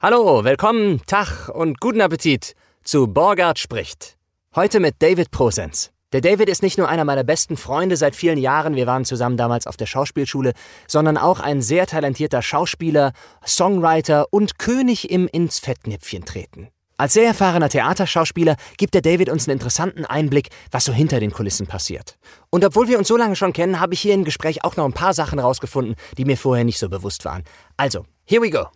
[0.00, 2.54] Hallo, willkommen, Tag und guten Appetit
[2.84, 4.16] zu Borgard spricht.
[4.54, 5.90] Heute mit David Prosens.
[6.12, 9.36] Der David ist nicht nur einer meiner besten Freunde seit vielen Jahren, wir waren zusammen
[9.36, 10.52] damals auf der Schauspielschule,
[10.86, 13.10] sondern auch ein sehr talentierter Schauspieler,
[13.44, 16.68] Songwriter und König im ins Fettnäpfchen treten.
[16.96, 21.32] Als sehr erfahrener Theaterschauspieler gibt der David uns einen interessanten Einblick, was so hinter den
[21.32, 22.18] Kulissen passiert.
[22.50, 24.84] Und obwohl wir uns so lange schon kennen, habe ich hier im Gespräch auch noch
[24.84, 27.42] ein paar Sachen rausgefunden, die mir vorher nicht so bewusst waren.
[27.76, 28.68] Also, here we go.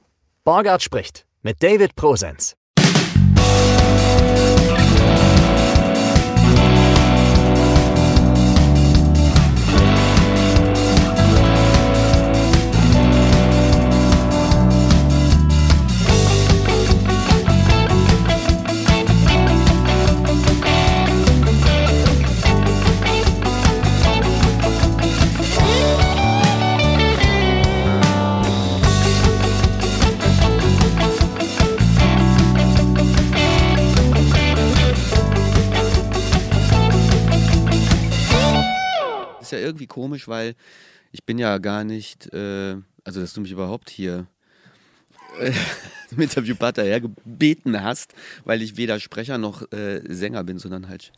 [0.44, 2.56] Borgard spricht mit David Prosens.
[39.52, 40.54] Ja irgendwie komisch, weil
[41.12, 44.26] ich bin ja gar nicht, äh, also dass du mich überhaupt hier
[45.38, 45.52] äh,
[46.10, 48.14] im Interviewpartner hergebeten hast,
[48.44, 51.12] weil ich weder Sprecher noch äh, Sänger bin, sondern halt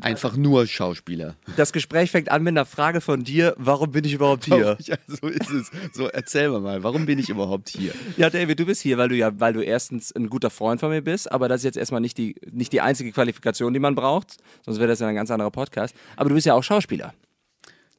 [0.00, 1.36] einfach nur Schauspieler.
[1.56, 4.76] Das Gespräch fängt an mit einer Frage von dir, warum bin ich überhaupt hier?
[4.86, 5.70] Ja, so ist es.
[5.92, 7.92] So, erzähl mir mal, warum bin ich überhaupt hier?
[8.16, 10.90] Ja, David, du bist hier, weil du ja, weil du erstens ein guter Freund von
[10.90, 13.94] mir bist, aber das ist jetzt erstmal nicht die, nicht die einzige Qualifikation, die man
[13.94, 15.94] braucht, sonst wäre das ja ein ganz anderer Podcast.
[16.16, 17.14] Aber du bist ja auch Schauspieler.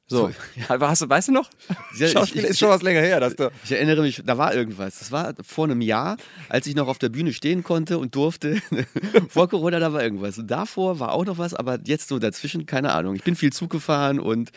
[0.10, 0.80] So, ja.
[0.80, 1.50] hast du, weißt du noch?
[1.98, 3.20] Ja, ich, ist schon was länger her.
[3.20, 5.00] Dass du ich erinnere mich, da war irgendwas.
[5.00, 6.16] Das war vor einem Jahr,
[6.48, 8.62] als ich noch auf der Bühne stehen konnte und durfte.
[9.30, 10.38] vor Corona, da war irgendwas.
[10.38, 13.16] Und davor war auch noch was, aber jetzt so dazwischen, keine Ahnung.
[13.16, 14.52] Ich bin viel Zug gefahren und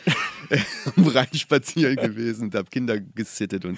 [0.95, 3.77] am Rhein spazieren gewesen und habe Kinder gesittet und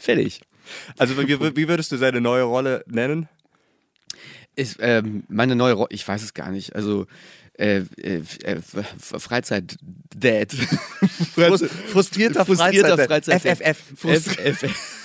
[0.00, 0.42] fertig.
[0.96, 3.28] Also, wie, wie würdest du seine neue Rolle nennen?
[4.54, 6.76] Ist, ähm, meine neue Rolle, ich weiß es gar nicht.
[6.76, 7.06] Also,
[7.58, 10.54] äh, äh, äh Freizeit-Dad.
[11.92, 14.98] frustrierter, frustrierter Freizeit, Freizeit FFF.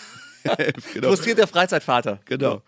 [0.94, 1.07] genau.
[1.07, 2.19] Frustrierter Freizeitvater.
[2.25, 2.61] Genau.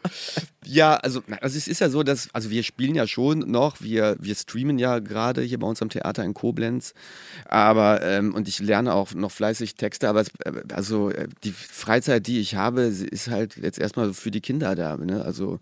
[0.66, 4.16] Ja, also, also es ist ja so, dass, also wir spielen ja schon noch, wir,
[4.20, 6.94] wir streamen ja gerade hier bei uns am Theater in Koblenz,
[7.46, 10.32] aber, ähm, und ich lerne auch noch fleißig Texte, aber es,
[10.74, 11.12] also
[11.44, 15.24] die Freizeit, die ich habe, ist halt jetzt erstmal für die Kinder da, ne?
[15.24, 15.60] also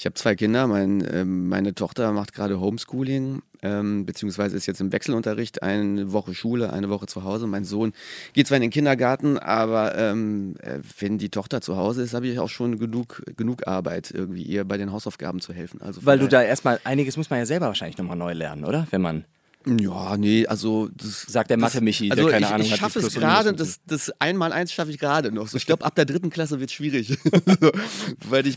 [0.00, 0.66] ich habe zwei Kinder.
[0.66, 6.34] Mein, äh, meine Tochter macht gerade Homeschooling, ähm, beziehungsweise ist jetzt im Wechselunterricht, eine Woche
[6.34, 7.46] Schule, eine Woche zu Hause.
[7.46, 7.92] Mein Sohn
[8.32, 12.26] geht zwar in den Kindergarten, aber ähm, äh, wenn die Tochter zu Hause ist, habe
[12.26, 15.80] ich auch schon genug, genug Arbeit, irgendwie ihr bei den Hausaufgaben zu helfen.
[15.80, 18.86] Also Weil du da erstmal, einiges muss man ja selber wahrscheinlich nochmal neu lernen, oder?
[18.90, 19.24] Wenn man
[19.66, 23.12] ja, nee, also das sagt der Mathe-Michi, also der keine ich, Ahnung ich schaffe es
[23.12, 25.48] gerade, das, das Einmal-Eins schaffe ich gerade noch.
[25.48, 27.08] So, ich glaube, ab der dritten Klasse wird es schwierig.
[27.60, 27.70] so,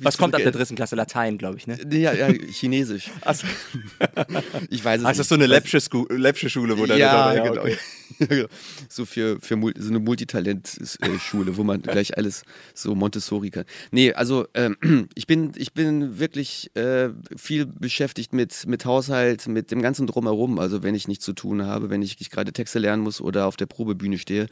[0.02, 0.96] Was kommt ab der dritten Klasse?
[0.96, 1.78] Latein, glaube ich, ne?
[1.91, 3.12] Ja, ja Chinesisch.
[3.22, 3.46] Also.
[4.69, 5.28] ich weiß es Ach, nicht.
[5.28, 7.62] so eine läppsche Schule, wo ja, ja, genau.
[7.62, 7.78] Okay.
[8.90, 12.44] so für, für so eine Multitalent-Schule, wo man gleich alles
[12.74, 13.66] so Montessori kann.
[13.91, 14.78] Nee, also ähm,
[15.16, 20.59] ich, bin, ich bin wirklich äh, viel beschäftigt mit, mit Haushalt, mit dem ganzen Drumherum.
[20.59, 23.57] Also wenn ich nichts zu tun habe, wenn ich gerade Texte lernen muss oder auf
[23.57, 24.47] der Probebühne stehe,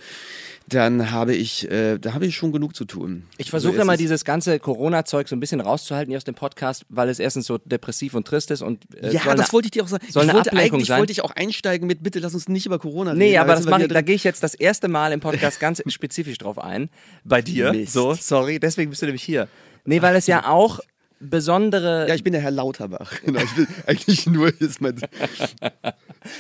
[0.67, 3.23] dann habe ich, äh, da habe ich schon genug zu tun.
[3.37, 6.85] Ich versuche also, immer dieses ganze Corona-Zeug so ein bisschen rauszuhalten hier aus dem Podcast,
[6.89, 9.83] weil es erstens so depressiv und trist ist und äh, ja, das wollte ich dir
[9.83, 10.05] auch sagen.
[10.09, 10.99] Soll ich wollte eigentlich sein?
[10.99, 13.19] wollte ich auch einsteigen mit, bitte lass uns nicht über Corona reden.
[13.19, 15.81] Nee, aber das mache ich, da gehe ich jetzt das erste Mal im Podcast ganz
[15.87, 16.89] spezifisch drauf ein.
[17.23, 17.71] Bei dir.
[17.71, 17.93] Mist.
[17.93, 19.47] So, sorry, deswegen bist du nämlich hier.
[19.85, 20.79] Nee, weil es ja auch
[21.21, 22.07] besondere.
[22.07, 23.13] Ja, ich bin der Herr Lauterbach.
[23.25, 24.99] Genau, ich bin eigentlich nur jetzt mein.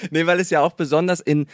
[0.09, 1.45] nee, weil es ja auch besonders in,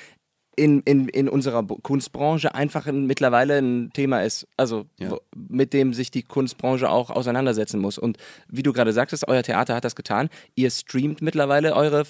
[0.55, 5.11] in, in, in unserer Kunstbranche einfach ein, mittlerweile ein Thema ist, also ja.
[5.11, 7.97] wo, mit dem sich die Kunstbranche auch auseinandersetzen muss.
[7.97, 10.29] Und wie du gerade sagtest, euer Theater hat das getan.
[10.55, 12.03] Ihr streamt mittlerweile eure,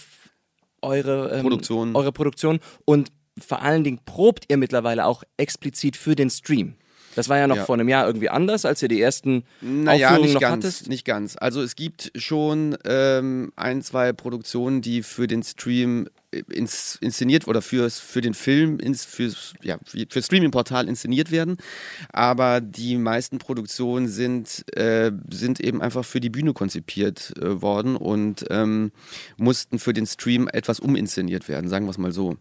[0.82, 1.96] eure, ähm, Produktion.
[1.96, 3.12] eure Produktion und
[3.46, 6.76] vor allen Dingen probt ihr mittlerweile auch explizit für den Stream.
[7.18, 7.66] Das war ja noch ja.
[7.66, 10.88] vor einem Jahr irgendwie anders, als ihr die ersten naja, Aufführungen nicht noch ganz, hattest.
[10.88, 11.36] Nicht ganz.
[11.36, 17.48] Also es gibt schon ähm, ein, zwei Produktionen, die für den Stream äh, ins, inszeniert
[17.48, 19.80] oder fürs, für den Film, ins, fürs, ja,
[20.10, 21.58] für Streaming-Portal inszeniert werden.
[22.14, 27.96] Aber die meisten Produktionen sind, äh, sind eben einfach für die Bühne konzipiert äh, worden
[27.96, 28.92] und ähm,
[29.38, 32.38] mussten für den Stream etwas uminszeniert werden, sagen wir es mal so.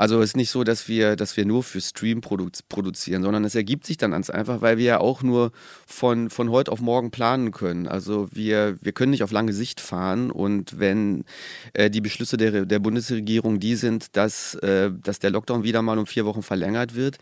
[0.00, 3.44] Also es ist nicht so, dass wir, dass wir nur für Stream produ produzieren, sondern
[3.44, 5.52] es ergibt sich dann ganz einfach, weil wir ja auch nur
[5.86, 7.86] von, von heute auf morgen planen können.
[7.86, 11.26] Also wir, wir können nicht auf lange Sicht fahren und wenn
[11.74, 15.98] äh, die Beschlüsse der, der Bundesregierung die sind, dass, äh, dass der Lockdown wieder mal
[15.98, 17.18] um vier Wochen verlängert wird,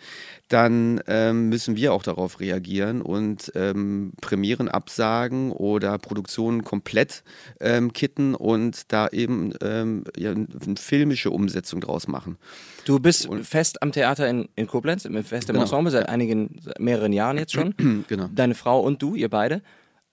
[0.47, 7.25] dann ähm, müssen wir auch darauf reagieren und ähm, Premieren absagen oder Produktionen komplett
[7.59, 12.39] ähm, kitten und da eben ähm, ja, eine filmische Umsetzung draus machen.
[12.85, 15.63] Du bist und, fest am Theater in, in Koblenz, fest im genau.
[15.63, 17.75] Ensemble seit einigen, seit mehreren Jahren jetzt schon.
[18.09, 18.29] genau.
[18.35, 19.63] Deine Frau und du, ihr beide.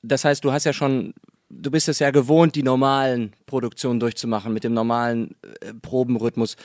[0.01, 1.13] Das heißt, du hast ja schon
[1.49, 6.57] du bist es ja gewohnt, die normalen Produktionen durchzumachen mit dem normalen äh, Probenrhythmus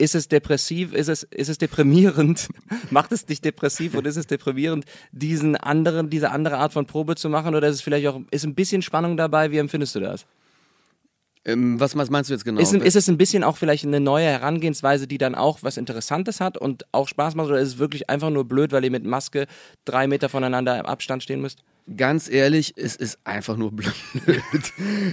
[0.00, 2.48] ist es depressiv, ist es, ist es deprimierend?
[2.90, 7.16] Macht es dich depressiv oder ist es deprimierend, diesen anderen, diese andere Art von Probe
[7.16, 7.54] zu machen?
[7.54, 9.50] Oder ist es vielleicht auch, ist ein bisschen Spannung dabei?
[9.50, 10.26] Wie empfindest du das?
[11.46, 12.60] Ähm, was, was, meinst du jetzt genau?
[12.60, 16.40] Ist, ist, es ein bisschen auch vielleicht eine neue Herangehensweise, die dann auch was Interessantes
[16.40, 17.48] hat und auch Spaß macht?
[17.48, 19.46] Oder ist es wirklich einfach nur blöd, weil ihr mit Maske
[19.86, 21.62] drei Meter voneinander im Abstand stehen müsst?
[21.96, 23.92] Ganz ehrlich, es ist einfach nur blöd.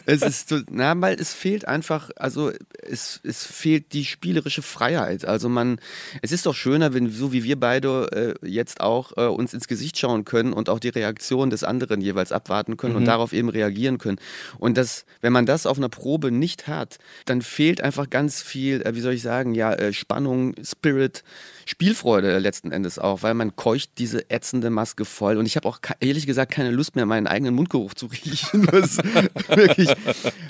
[0.05, 2.51] es ist na, weil es fehlt einfach, also
[2.81, 5.25] es, es fehlt die spielerische Freiheit.
[5.25, 5.79] Also man,
[6.21, 9.67] es ist doch schöner, wenn so wie wir beide äh, jetzt auch äh, uns ins
[9.67, 12.99] Gesicht schauen können und auch die Reaktion des anderen jeweils abwarten können mhm.
[12.99, 14.19] und darauf eben reagieren können.
[14.57, 18.81] Und das, wenn man das auf einer Probe nicht hat, dann fehlt einfach ganz viel,
[18.81, 21.23] äh, wie soll ich sagen, ja, äh, Spannung, Spirit.
[21.67, 25.35] Spielfreude letzten Endes auch, weil man keucht diese ätzende Maske voll.
[25.35, 28.65] Und ich habe auch ehrlich gesagt keine Lust mehr, meinen eigenen Mundgeruch zu riechen.
[28.67, 28.97] Das
[29.49, 29.89] wirklich,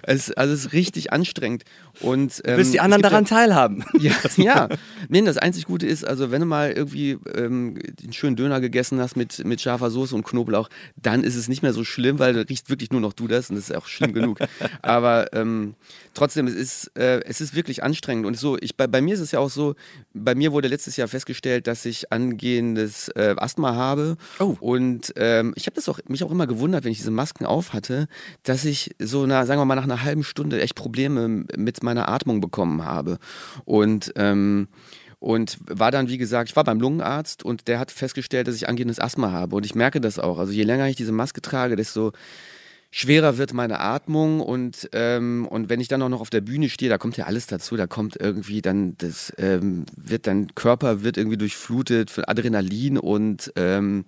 [0.04, 1.64] es, also es ist richtig anstrengend.
[2.02, 3.84] Und, ähm, du willst die anderen daran ja, teilhaben.
[4.00, 4.70] Ja, ja.
[5.10, 9.00] Nee, das einzig Gute ist, also wenn du mal irgendwie ähm, einen schönen Döner gegessen
[9.00, 12.34] hast mit, mit scharfer Soße und Knoblauch, dann ist es nicht mehr so schlimm, weil
[12.34, 14.38] da riecht wirklich nur noch du das und das ist auch schlimm genug.
[14.84, 15.74] Aber ähm,
[16.14, 18.28] trotzdem, es ist, äh, es ist wirklich anstrengend.
[18.28, 19.74] Und so, ich, bei, bei mir ist es ja auch so,
[20.14, 24.18] bei mir wurde letztes Jahr festgestellt, dass ich angehendes äh, Asthma habe.
[24.40, 24.56] Oh.
[24.60, 28.08] Und ähm, ich habe auch, mich auch immer gewundert, wenn ich diese Masken auf hatte,
[28.44, 32.10] dass ich so, na, sagen wir mal, nach einer halben Stunde echt Probleme mit meiner
[32.10, 33.18] Atmung bekommen habe.
[33.66, 34.68] Und ähm,
[35.20, 38.70] und war dann, wie gesagt, ich war beim Lungenarzt und der hat festgestellt, dass ich
[38.70, 39.56] angehendes Asthma habe.
[39.56, 40.38] Und ich merke das auch.
[40.38, 42.12] Also je länger ich diese Maske trage, desto
[42.92, 46.70] schwerer wird meine Atmung und, ähm, und wenn ich dann auch noch auf der Bühne
[46.70, 51.04] stehe, da kommt ja alles dazu, da kommt irgendwie dann, das ähm, wird dein Körper
[51.04, 54.06] wird irgendwie durchflutet von Adrenalin und, ähm,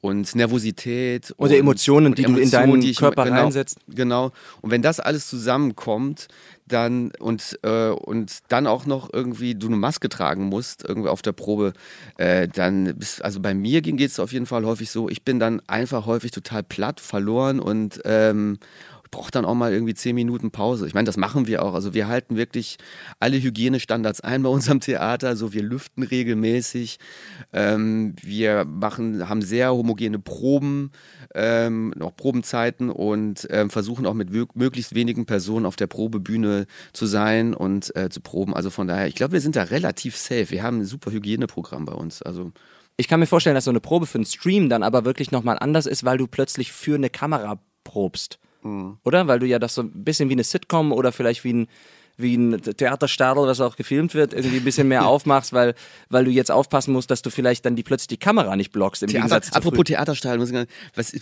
[0.00, 1.34] und Nervosität.
[1.36, 3.78] Oder und, Emotionen, und die Emotionen, du in deinen die ich, Körper genau, reinsetzt.
[3.88, 4.32] Genau.
[4.60, 6.28] Und wenn das alles zusammenkommt,
[6.66, 11.22] dann und, äh, und dann auch noch irgendwie du eine Maske tragen musst, irgendwie auf
[11.22, 11.72] der Probe,
[12.18, 15.38] äh, dann bist, also bei mir geht es auf jeden Fall häufig so, ich bin
[15.38, 18.58] dann einfach häufig total platt, verloren und ähm,
[19.10, 20.86] braucht dann auch mal irgendwie zehn Minuten Pause.
[20.86, 21.74] Ich meine, das machen wir auch.
[21.74, 22.76] Also wir halten wirklich
[23.20, 25.28] alle Hygienestandards ein bei unserem Theater.
[25.28, 26.98] Also wir lüften regelmäßig.
[27.52, 30.92] Ähm, wir machen, haben sehr homogene Proben,
[31.34, 37.06] ähm, auch Probenzeiten und ähm, versuchen auch mit möglichst wenigen Personen auf der Probebühne zu
[37.06, 38.54] sein und äh, zu proben.
[38.54, 40.50] Also von daher, ich glaube, wir sind da relativ safe.
[40.50, 42.22] Wir haben ein super Hygieneprogramm bei uns.
[42.22, 42.52] Also
[42.96, 45.58] ich kann mir vorstellen, dass so eine Probe für einen Stream dann aber wirklich nochmal
[45.58, 48.38] anders ist, weil du plötzlich für eine Kamera probst.
[48.66, 48.98] Mhm.
[49.04, 49.26] Oder?
[49.26, 51.68] Weil du ja das so ein bisschen wie eine Sitcom oder vielleicht wie ein
[52.18, 55.74] wie ein Theaterstadel, was auch gefilmt wird, irgendwie ein bisschen mehr aufmachst, weil,
[56.08, 59.02] weil du jetzt aufpassen musst, dass du vielleicht dann die plötzlich die Kamera nicht blockst.
[59.02, 61.12] Im Theater, Gegensatz zu apropos Theaterstadel, was,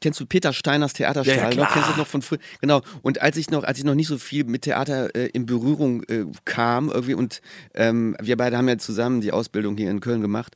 [0.00, 1.58] kennst du Peter Steiners Theaterstadel?
[1.58, 2.38] Ja, ja, kennst du noch von früher?
[2.60, 2.82] Genau.
[3.02, 6.04] Und als ich noch, als ich noch nicht so viel mit Theater äh, in Berührung
[6.04, 7.40] äh, kam, irgendwie und
[7.74, 10.54] ähm, wir beide haben ja zusammen die Ausbildung hier in Köln gemacht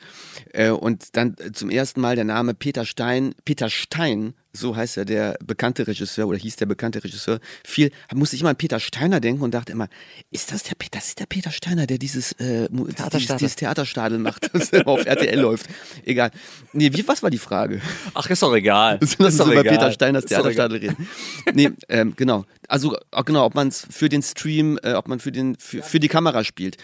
[0.53, 5.05] äh, und dann zum ersten Mal der Name Peter Stein, Peter Stein so heißt ja
[5.05, 9.21] der bekannte Regisseur oder hieß der bekannte Regisseur, viel, musste ich immer an Peter Steiner
[9.21, 9.89] denken und dachte immer,
[10.31, 14.19] ist das der Peter, das ist der Peter Steiner, der dieses, äh, dieses, dieses Theaterstadel
[14.19, 15.67] macht, das auf RTL läuft.
[16.05, 16.31] Egal.
[16.73, 17.81] Nee, wie, was war die Frage?
[18.15, 18.99] Ach, ist doch egal.
[19.01, 19.75] Lass uns über egal.
[19.75, 21.09] Peter Steiners Theaterstadel reden.
[21.55, 22.45] Nee, ähm, genau.
[22.69, 26.01] Also, genau, ob man es für den Stream, äh, ob man für, den, für, für
[26.01, 26.77] die Kamera spielt.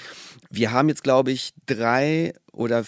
[0.51, 2.85] Wir haben jetzt, glaube ich, drei oder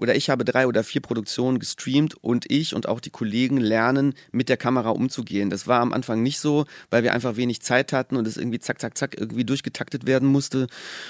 [0.00, 4.14] oder ich habe drei oder vier Produktionen gestreamt und ich und auch die Kollegen lernen,
[4.32, 5.50] mit der Kamera umzugehen.
[5.50, 8.58] Das war am Anfang nicht so, weil wir einfach wenig Zeit hatten und es irgendwie
[8.58, 10.68] zack, zack, zack irgendwie durchgetaktet werden musste.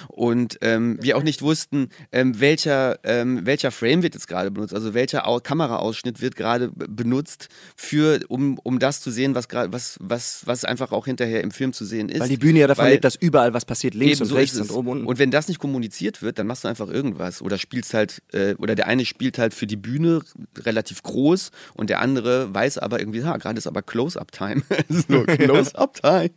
[0.08, 4.74] Und ähm, wir auch nicht wussten, ähm, welcher, ähm, welcher Frame wird jetzt gerade benutzt,
[4.74, 9.98] also welcher Au Kameraausschnitt wird gerade benutzt, für, um, um das zu sehen, was, was,
[10.00, 12.20] was, was einfach auch hinterher im Film zu sehen ist.
[12.20, 14.70] Weil die Bühne ja davon lebt, dass überall was passiert, links und so rechts und
[14.72, 15.06] oben und unten.
[15.06, 18.54] Und wenn das nicht kommuniziert wird, dann machst du einfach irgendwas oder spielst halt, äh,
[18.54, 20.22] oder der eine spielt halt für die Bühne
[20.56, 24.62] relativ groß und der andere weiß aber irgendwie, ja, gerade ist aber Close-Up-Time.
[24.88, 26.30] so, Close-Up-Time.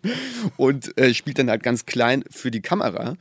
[0.58, 3.16] Und äh, spielt dann halt ganz klein für die Kamera.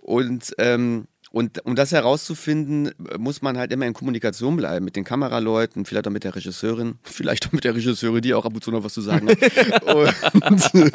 [0.00, 5.02] Und ähm, und um das herauszufinden, muss man halt immer in Kommunikation bleiben mit den
[5.02, 8.62] Kameraleuten, vielleicht auch mit der Regisseurin, vielleicht auch mit der Regisseurin, die auch ab und
[8.62, 9.82] zu noch was zu sagen hat.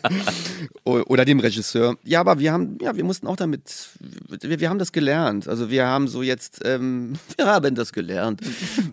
[0.85, 1.97] und, oder dem Regisseur.
[2.05, 3.89] Ja, aber wir haben, ja, wir mussten auch damit,
[4.29, 5.49] wir, wir haben das gelernt.
[5.49, 8.39] Also wir haben so jetzt, ähm, wir haben das gelernt.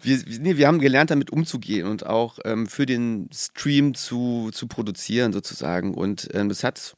[0.03, 4.67] Wir, nee, wir haben gelernt, damit umzugehen und auch ähm, für den Stream zu, zu
[4.67, 5.95] produzieren sozusagen.
[5.95, 6.97] Und ähm, es hat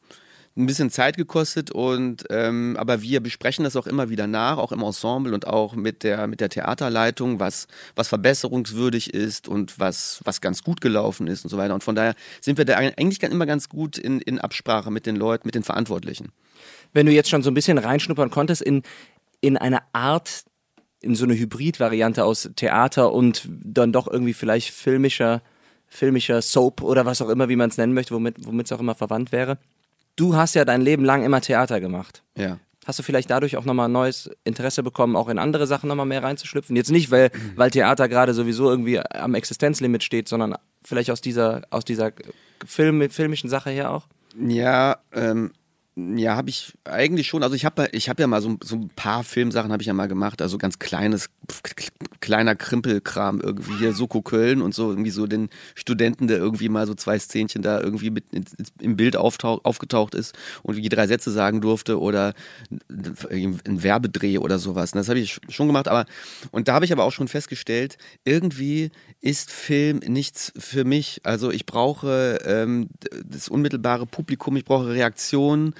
[0.58, 4.72] ein bisschen Zeit gekostet und ähm, aber wir besprechen das auch immer wieder nach, auch
[4.72, 10.20] im Ensemble und auch mit der mit der Theaterleitung, was was verbesserungswürdig ist und was
[10.24, 11.74] was ganz gut gelaufen ist und so weiter.
[11.74, 15.14] Und von daher sind wir da eigentlich immer ganz gut in, in Absprache mit den
[15.14, 16.32] Leuten, mit den Verantwortlichen.
[16.92, 18.82] Wenn du jetzt schon so ein bisschen reinschnuppern konntest in
[19.40, 20.44] in eine Art
[21.00, 25.40] in so eine Hybrid-Variante aus Theater und dann doch irgendwie vielleicht filmischer
[25.86, 28.80] filmischer Soap oder was auch immer, wie man es nennen möchte, womit womit es auch
[28.80, 29.58] immer verwandt wäre
[30.18, 32.22] du hast ja dein Leben lang immer Theater gemacht.
[32.36, 32.58] Ja.
[32.86, 36.22] Hast du vielleicht dadurch auch nochmal neues Interesse bekommen, auch in andere Sachen nochmal mehr
[36.22, 36.74] reinzuschlüpfen?
[36.74, 41.62] Jetzt nicht, weil, weil Theater gerade sowieso irgendwie am Existenzlimit steht, sondern vielleicht aus dieser,
[41.70, 42.12] aus dieser
[42.64, 44.06] Film, filmischen Sache her auch?
[44.38, 45.52] Ja, ähm,
[46.16, 47.42] ja, habe ich eigentlich schon.
[47.42, 49.94] Also ich habe ich hab ja mal so, so ein paar Filmsachen habe ich ja
[49.94, 50.40] mal gemacht.
[50.40, 51.28] Also ganz kleines,
[52.20, 56.86] kleiner Krimpelkram irgendwie hier, Soko Köln und so irgendwie so den Studenten, der irgendwie mal
[56.86, 58.24] so zwei Szenchen da irgendwie mit
[58.80, 62.34] im Bild aufgetaucht ist und wie drei Sätze sagen durfte oder
[63.30, 64.92] ein Werbedreh oder sowas.
[64.92, 65.88] Das habe ich schon gemacht.
[65.88, 66.06] Aber
[66.52, 71.20] und da habe ich aber auch schon festgestellt, irgendwie ist Film nichts für mich.
[71.24, 72.88] Also ich brauche ähm,
[73.24, 75.74] das unmittelbare Publikum, ich brauche Reaktionen.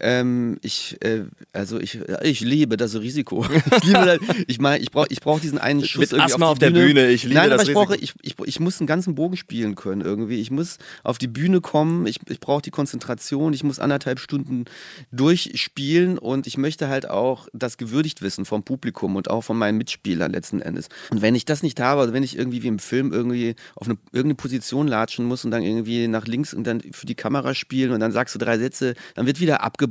[0.00, 3.44] Ähm, ich, äh, also ich, ich liebe das Risiko.
[3.76, 6.58] ich liebe ich meine, ich brauche ich brauch diesen einen Schuss Mit Asthma auf, auf
[6.58, 6.86] der Bühne.
[6.86, 7.08] Bühne.
[7.10, 10.02] Ich liebe Nein, aber ich brauche, ich, ich, ich muss einen ganzen Bogen spielen können
[10.02, 10.40] irgendwie.
[10.40, 14.66] Ich muss auf die Bühne kommen, ich, ich brauche die Konzentration, ich muss anderthalb Stunden
[15.10, 19.78] durchspielen und ich möchte halt auch das gewürdigt wissen vom Publikum und auch von meinen
[19.78, 20.88] Mitspielern letzten Endes.
[21.10, 23.88] Und wenn ich das nicht habe, also wenn ich irgendwie wie im Film irgendwie auf
[23.88, 27.54] eine, irgendeine Position latschen muss und dann irgendwie nach links und dann für die Kamera
[27.54, 29.87] spielen und dann sagst du drei Sätze, dann wird wieder abgebrochen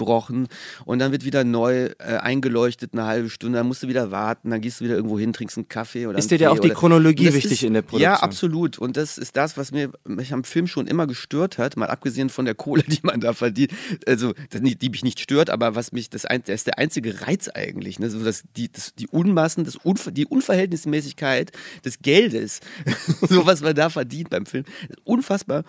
[0.86, 4.50] und dann wird wieder neu äh, eingeleuchtet eine halbe Stunde, dann musst du wieder warten,
[4.50, 6.70] dann gehst du wieder irgendwo hin, trinkst einen Kaffee oder Ist dir ja auch die
[6.70, 8.02] Chronologie wichtig ist, in der Produktion?
[8.02, 8.78] Ja, absolut.
[8.78, 12.30] Und das ist das, was mir mich am Film schon immer gestört hat, mal abgesehen
[12.30, 13.72] von der Kohle, die man da verdient.
[14.06, 18.00] Also, die mich nicht stört, aber was mich, das, das ist der einzige Reiz eigentlich.
[18.00, 18.10] Ne?
[18.10, 21.52] So, dass die, das, die Unmassen, das Unver die Unverhältnismäßigkeit
[21.86, 22.60] des Geldes,
[23.30, 24.66] so was man da verdient beim Film,
[25.04, 25.64] unfassbar.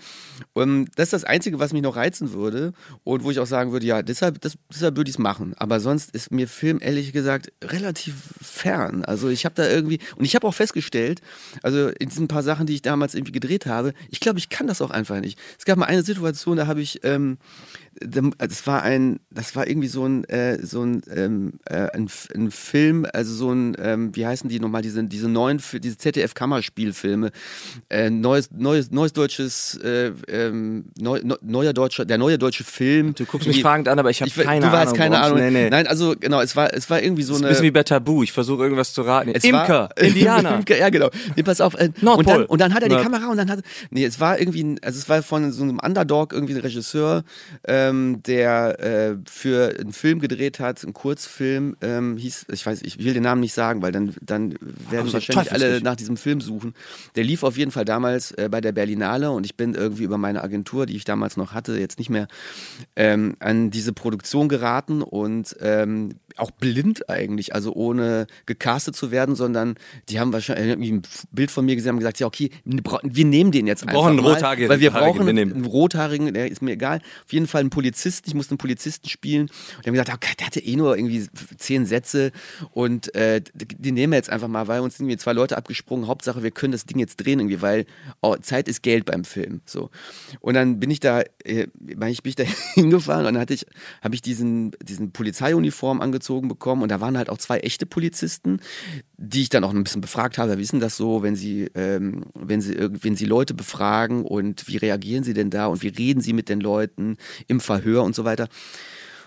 [0.53, 2.73] Und das ist das Einzige, was mich noch reizen würde
[3.05, 5.55] und wo ich auch sagen würde, ja, deshalb, das, deshalb würde ich es machen.
[5.57, 9.05] Aber sonst ist mir Film ehrlich gesagt relativ fern.
[9.05, 11.21] Also ich habe da irgendwie, und ich habe auch festgestellt,
[11.63, 14.67] also in diesen paar Sachen, die ich damals irgendwie gedreht habe, ich glaube, ich kann
[14.67, 15.39] das auch einfach nicht.
[15.59, 17.39] Es gab mal eine Situation, da habe ich ähm,
[18.01, 22.51] das war ein, das war irgendwie so ein, äh, so ein, ähm, äh, ein, ein,
[22.51, 27.31] Film, also so ein, ähm, wie heißen die nochmal, diese, diese neuen, diese ZDF-Kammerspielfilme,
[27.91, 33.15] äh, neues, neues, neues deutsches, äh, ähm, neu, neuer deutscher, der neue deutsche Film.
[33.15, 34.71] Du guckst mich fragend an, aber ich habe keine Ahnung.
[34.71, 35.39] Du weißt keine Ahnung.
[35.39, 35.71] Nee, nee.
[35.71, 37.49] Nein, also genau, es war, es war irgendwie so das ist eine.
[37.49, 38.23] Ein bisschen wie bei Tabu.
[38.23, 39.31] Ich versuche irgendwas zu raten.
[39.35, 40.57] Es Imker, war, Indianer.
[40.57, 41.09] Imker, ja genau.
[41.37, 41.75] Nee, pass auf.
[41.75, 43.61] Äh, und, dann, und dann hat er die Kamera und dann hat,
[43.91, 47.25] nee, es war irgendwie, also es war von so einem Underdog irgendwie ein Regisseur.
[47.63, 52.83] Äh, ähm, der äh, für einen Film gedreht hat, einen Kurzfilm, ähm, hieß, ich weiß,
[52.83, 54.55] ich will den Namen nicht sagen, weil dann, dann
[54.91, 56.75] werden wahrscheinlich alle nach diesem Film suchen.
[57.15, 60.19] Der lief auf jeden Fall damals äh, bei der Berlinale und ich bin irgendwie über
[60.19, 62.29] meine Agentur, die ich damals noch hatte, jetzt nicht mehr,
[62.97, 69.35] ähm, an diese Produktion geraten und ähm, auch blind eigentlich, also ohne gecastet zu werden,
[69.35, 69.75] sondern
[70.09, 71.03] die haben wahrscheinlich irgendwie ein
[71.33, 74.19] Bild von mir gesehen und gesagt, ja okay, wir nehmen den jetzt wir einfach brauchen
[74.19, 77.71] einen Rothaarigen, weil wir brauchen einen Rothaarigen, der ist mir egal, auf jeden Fall einen
[77.71, 79.43] Polizisten, ich musste einen Polizisten spielen.
[79.43, 81.27] Und die haben gesagt, oh, der hatte eh nur irgendwie
[81.57, 82.33] zehn Sätze
[82.71, 86.07] und äh, die nehmen wir jetzt einfach mal, weil uns sind irgendwie zwei Leute abgesprungen,
[86.07, 87.87] Hauptsache wir können das Ding jetzt drehen irgendwie, weil
[88.21, 89.91] oh, Zeit ist Geld beim Film, so.
[90.41, 93.67] Und dann bin ich da, äh, ich bin ich da hingefahren und dann hatte ich,
[94.03, 98.61] habe ich diesen, diesen Polizeiuniform angezogen bekommen und da waren halt auch zwei echte Polizisten,
[99.17, 100.59] die ich dann auch ein bisschen befragt habe.
[100.59, 105.25] Wissen das so, wenn sie, ähm, wenn sie, wenn sie Leute befragen und wie reagieren
[105.25, 107.17] sie denn da und wie reden sie mit den Leuten
[107.47, 108.49] im Verhör und so weiter.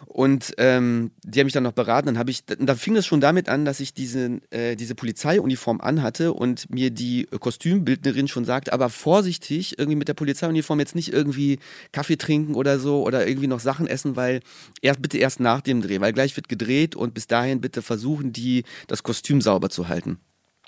[0.05, 2.07] Und ähm, die haben mich dann noch beraten.
[2.07, 5.81] Dann habe ich, da fing es schon damit an, dass ich diese, äh, diese Polizeiuniform
[5.81, 11.13] anhatte und mir die Kostümbildnerin schon sagt, aber vorsichtig, irgendwie mit der Polizeiuniform jetzt nicht
[11.13, 11.59] irgendwie
[11.91, 14.41] Kaffee trinken oder so oder irgendwie noch Sachen essen, weil
[14.81, 18.33] erst bitte erst nach dem Dreh, weil gleich wird gedreht und bis dahin bitte versuchen,
[18.33, 20.19] die das Kostüm sauber zu halten.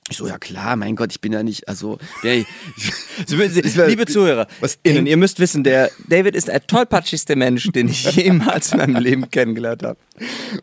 [0.10, 2.46] Ich so, ja klar, mein Gott, ich bin ja nicht, also, ja, ich,
[3.28, 8.04] liebe Zuhörer, was innen, ihr müsst wissen, der David ist der tollpatschigste Mensch, den ich
[8.16, 9.98] jemals in meinem Leben kennengelernt habe.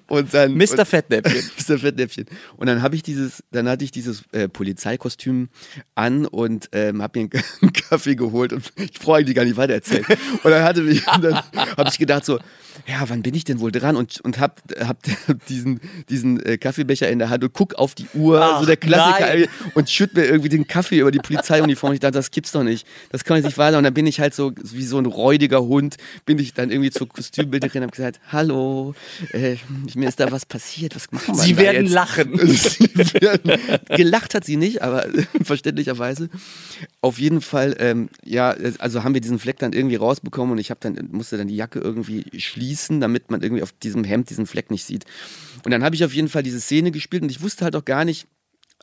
[0.08, 0.84] Und dann Mr.
[0.84, 1.50] Fettnäpfchen.
[1.68, 1.78] Mr.
[1.78, 2.26] Fettnäpfchen.
[2.58, 5.48] Und dann habe ich dieses, dann hatte ich dieses äh, Polizeikostüm
[5.94, 7.30] an und ähm, habe mir
[7.62, 10.04] einen Kaffee geholt und ich freue eigentlich gar nicht weiter erzählen.
[10.42, 12.38] Und dann hatte mich, dann habe ich gedacht so,
[12.86, 13.96] ja, wann bin ich denn wohl dran?
[13.96, 14.98] Und, und hab, hab
[15.46, 18.76] diesen, diesen äh, Kaffeebecher in der Hand und guck auf die Uhr, Ach, so der
[18.76, 19.46] Klassiker, nein.
[19.74, 21.92] und schütt mir irgendwie den Kaffee über die Polizeiuniform.
[21.92, 22.86] Ich dachte, das gibt's doch nicht.
[23.10, 23.74] Das kann jetzt nicht sein.
[23.74, 25.96] Und dann bin ich halt so, wie so ein räudiger Hund,
[26.26, 28.94] bin ich dann irgendwie zur Kostümbilderin und habe gesagt, hallo,
[29.32, 29.56] äh,
[29.94, 31.92] mir ist da was passiert, was machen wir Sie werden jetzt?
[31.94, 32.38] lachen.
[32.46, 33.52] Sie werden,
[33.88, 35.06] gelacht hat sie nicht, aber
[35.42, 36.28] verständlicherweise.
[37.00, 40.70] Auf jeden Fall, ähm, ja, also haben wir diesen Fleck dann irgendwie rausbekommen und ich
[40.70, 42.69] habe dann musste dann die Jacke irgendwie schließen,
[43.00, 45.04] damit man irgendwie auf diesem Hemd diesen Fleck nicht sieht.
[45.64, 47.84] Und dann habe ich auf jeden Fall diese Szene gespielt und ich wusste halt auch
[47.84, 48.26] gar nicht,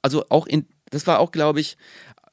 [0.02, 1.78] also auch in, das war auch, glaube ich,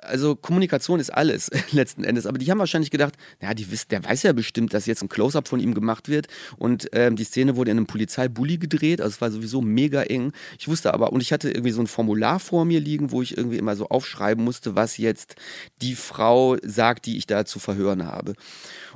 [0.05, 2.27] also Kommunikation ist alles letzten Endes.
[2.27, 5.09] Aber die haben wahrscheinlich gedacht, ja, die wissen, der weiß ja bestimmt, dass jetzt ein
[5.09, 6.29] Close-up von ihm gemacht wird.
[6.57, 9.01] Und ähm, die Szene wurde in einem Polizeibully gedreht.
[9.01, 10.33] Also es war sowieso mega eng.
[10.59, 13.37] Ich wusste aber, und ich hatte irgendwie so ein Formular vor mir liegen, wo ich
[13.37, 15.37] irgendwie immer so aufschreiben musste, was jetzt
[15.81, 18.35] die Frau sagt, die ich da zu verhören habe.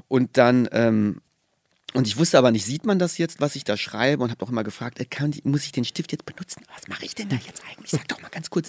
[0.09, 1.21] Und dann ähm,
[1.95, 4.23] und ich wusste aber nicht, sieht man das jetzt, was ich da schreibe?
[4.23, 6.63] Und habe auch immer gefragt, äh, kann, muss ich den Stift jetzt benutzen?
[6.75, 7.91] Was mache ich denn da jetzt eigentlich?
[7.91, 8.69] Sag doch mal ganz kurz.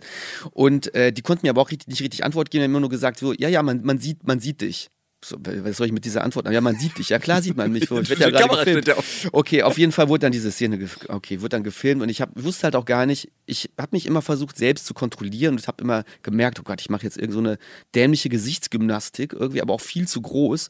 [0.52, 2.62] Und äh, die konnten mir aber auch nicht richtig Antwort geben.
[2.62, 4.90] Die haben immer nur gesagt, so, ja, ja, man, man, sieht, man sieht dich.
[5.24, 6.50] So, was soll ich mit dieser Antwort?
[6.50, 7.10] Ja, man sieht dich.
[7.10, 7.90] Ja, klar sieht man mich.
[7.90, 8.96] So, Ich werd ja gerade gefilmt.
[9.34, 12.30] Okay, auf jeden Fall wurde dann diese Szene, okay, wurde dann gefilmt und ich hab,
[12.42, 15.68] wusste halt auch gar nicht, ich habe mich immer versucht, selbst zu kontrollieren und ich
[15.68, 17.58] habe immer gemerkt, oh Gott, ich mache jetzt irgend so eine
[17.96, 20.70] dämliche Gesichtsgymnastik, irgendwie aber auch viel zu groß.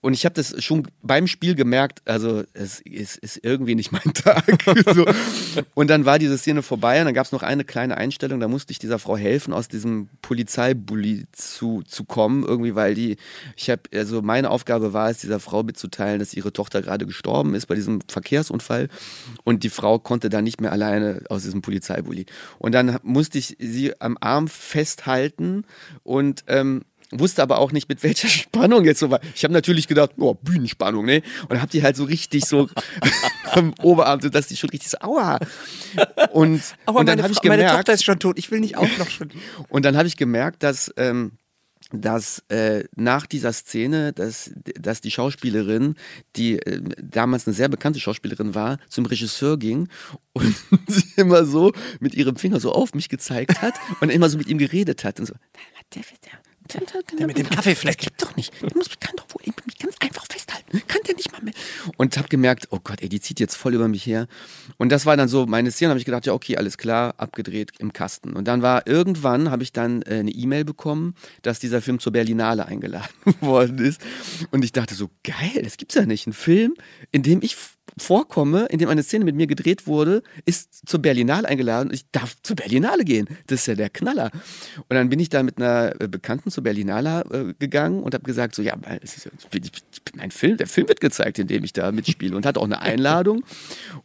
[0.00, 4.02] Und ich habe das schon beim Spiel gemerkt, also es ist, ist irgendwie nicht mein
[4.14, 4.44] Tag.
[4.94, 5.04] so.
[5.74, 8.48] Und dann war diese Szene vorbei und dann gab es noch eine kleine Einstellung, da
[8.48, 13.16] musste ich dieser Frau helfen, aus diesem Polizeibully zu, zu kommen, irgendwie, weil die,
[13.56, 17.54] ich habe, also meine Aufgabe war es, dieser Frau mitzuteilen, dass ihre Tochter gerade gestorben
[17.54, 18.88] ist bei diesem Verkehrsunfall
[19.44, 22.26] und die Frau konnte dann nicht mehr alleine aus diesem Polizeibully.
[22.58, 25.64] Und dann musste ich sie am Arm festhalten
[26.02, 29.20] und ähm, wusste aber auch nicht, mit welcher Spannung jetzt so war.
[29.34, 31.22] Ich habe natürlich gedacht, oh, Bühnenspannung, ne?
[31.48, 32.68] Und hab die halt so richtig so
[33.52, 35.38] am Oberarm, so dass die schon richtig so, aua.
[36.32, 38.38] Und, Aber und dann meine, habe ich Frau- meine gemerkt, Tochter ist schon tot.
[38.38, 39.30] Ich will nicht auch noch schon.
[39.68, 41.32] und dann habe ich gemerkt, dass, ähm,
[42.00, 45.96] dass äh, nach dieser Szene, dass, dass die Schauspielerin,
[46.36, 49.88] die äh, damals eine sehr bekannte Schauspielerin war, zum Regisseur ging
[50.32, 50.54] und
[50.88, 54.48] sie immer so mit ihrem Finger so auf mich gezeigt hat und immer so mit
[54.48, 55.34] ihm geredet hat und so.
[57.18, 57.98] Der, mit dem Kaffeefleck.
[57.98, 58.52] Das gibt doch nicht.
[58.62, 60.23] Der muss, kann doch wohl mich ganz einfach.
[60.86, 61.54] Kann der nicht mal mehr.
[61.96, 64.26] Und habe gemerkt, oh Gott, ey, die zieht jetzt voll über mich her.
[64.76, 65.90] Und das war dann so meine Szene.
[65.90, 68.34] habe ich gedacht, ja, okay, alles klar, abgedreht im Kasten.
[68.34, 72.12] Und dann war irgendwann, habe ich dann äh, eine E-Mail bekommen, dass dieser Film zur
[72.12, 73.08] Berlinale eingeladen
[73.40, 74.00] worden ist.
[74.50, 76.26] Und ich dachte so, geil, das gibt's ja nicht.
[76.26, 76.74] Ein Film,
[77.12, 77.56] in dem ich
[77.96, 81.92] vorkomme, in dem eine Szene mit mir gedreht wurde, ist zur Berlinale eingeladen.
[81.92, 83.28] Ich darf zur Berlinale gehen.
[83.46, 84.30] Das ist ja der Knaller.
[84.76, 88.24] Und dann bin ich da mit einer äh, Bekannten zur Berlinale äh, gegangen und habe
[88.24, 91.38] gesagt, so, ja, es ist, ich bin, ich bin ein Film, der Film wird gezeigt,
[91.38, 93.44] in dem ich da mitspiele und hatte auch eine Einladung.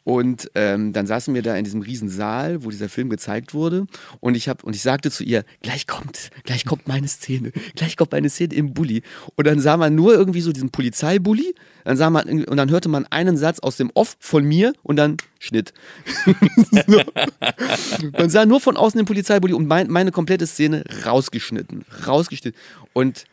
[0.04, 3.88] Und ähm, dann saßen wir da in diesem riesen Saal, wo dieser Film gezeigt wurde.
[4.20, 7.98] Und ich habe und ich sagte zu ihr, gleich kommt, gleich kommt meine Szene, gleich
[7.98, 9.02] kommt meine Szene im Bulli.
[9.36, 11.56] Und dann sah man nur irgendwie so diesen Polizeibully.
[11.90, 14.96] Dann sah man und dann hörte man einen Satz aus dem Off von mir und
[14.96, 15.74] dann Schnitt.
[18.16, 22.62] Man sah nur von außen den Polizeibully und mein, meine komplette Szene rausgeschnitten, rausgeschnitten.
[22.94, 23.26] Und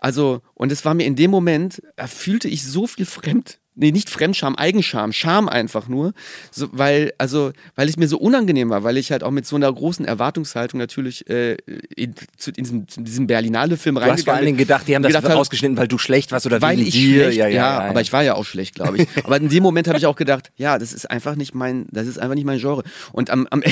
[0.00, 3.92] also, und es war mir in dem Moment, da fühlte ich so viel Fremd, nee,
[3.92, 6.12] nicht Fremdscham, Eigenscham, Scham einfach nur,
[6.50, 9.56] so, weil, also, weil es mir so unangenehm war, weil ich halt auch mit so
[9.56, 11.56] einer großen Erwartungshaltung natürlich äh,
[11.96, 15.02] in, zu in diesem, zu diesem Berlinale-Film Du hast vor allen Dingen gedacht, die haben
[15.02, 17.22] das gedacht ausgeschnitten, weil du schlecht warst oder weil wegen ich dir.
[17.24, 19.08] schlecht, ja, ja, ja, aber ich war ja auch schlecht, glaube ich.
[19.24, 22.06] aber in dem Moment habe ich auch gedacht, ja, das ist einfach nicht mein, das
[22.06, 22.82] ist einfach nicht mein Genre.
[23.12, 23.62] Und am, am,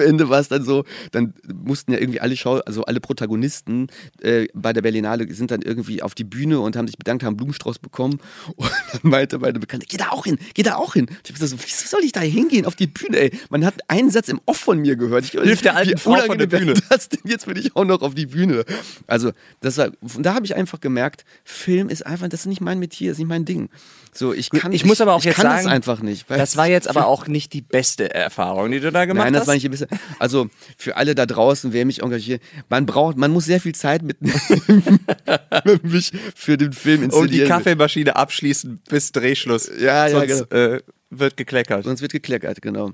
[0.00, 3.88] Ende war es dann so, dann mussten ja irgendwie alle Schau, also alle Protagonisten
[4.20, 7.36] äh, bei der Berlinale sind dann irgendwie auf die Bühne und haben sich bedankt, haben
[7.36, 8.20] Blumenstrauß bekommen.
[8.56, 11.06] Und dann meinte meine Bekannte, geh da auch hin, geh da auch hin.
[11.10, 13.18] Ich habe gesagt, so, wieso soll ich da hingehen auf die Bühne?
[13.18, 15.24] Ey, man hat einen Satz im Off von mir gehört.
[15.24, 16.74] Ich, Hilf der alten Frau von der Bühne.
[16.88, 18.64] das denn jetzt bin ich auch noch auf die Bühne.
[19.06, 22.78] Also, das war, da habe ich einfach gemerkt, Film ist einfach, das ist nicht mein
[22.78, 23.68] Metier, das ist nicht mein Ding.
[24.16, 26.30] So, ich kann, ich muss aber auch ich jetzt sagen, das einfach nicht.
[26.30, 29.42] Das war jetzt aber auch nicht die beste Erfahrung, die du da gemacht Nein, das
[29.42, 29.48] hast.
[29.48, 29.88] war nicht ein bisschen.
[30.20, 34.02] Also für alle da draußen, wer mich engagiert, man braucht, man muss sehr viel Zeit
[34.02, 34.18] mit
[35.82, 37.44] mich für den Film und installieren.
[37.44, 39.70] die Kaffeemaschine abschließen bis Drehschluss.
[39.78, 41.84] Ja, ja, Sonst äh, wird gekleckert.
[41.84, 42.92] Sonst wird gekleckert, genau.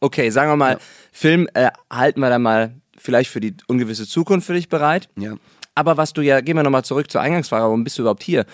[0.00, 0.78] Okay, sagen wir mal,
[1.12, 5.08] Film äh, halten wir da mal vielleicht für die ungewisse Zukunft für dich bereit.
[5.16, 5.34] Ja.
[5.74, 8.44] Aber was du ja, gehen wir nochmal zurück zur Eingangsfrage, warum bist du überhaupt hier?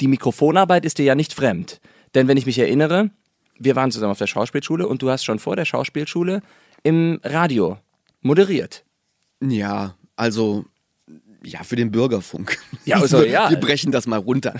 [0.00, 1.80] Die Mikrofonarbeit ist dir ja nicht fremd.
[2.14, 3.10] Denn wenn ich mich erinnere,
[3.58, 6.42] wir waren zusammen auf der Schauspielschule und du hast schon vor der Schauspielschule
[6.82, 7.78] im Radio
[8.20, 8.84] moderiert.
[9.40, 10.64] Ja, also
[11.46, 12.58] ja, für den Bürgerfunk.
[12.84, 13.50] Ja, also, ja.
[13.50, 14.54] Wir brechen das mal runter.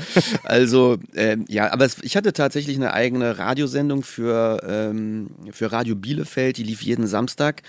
[0.44, 5.96] Also, ähm, ja, aber es, ich hatte tatsächlich eine eigene Radiosendung für, ähm, für Radio
[5.96, 7.62] Bielefeld, die lief jeden Samstag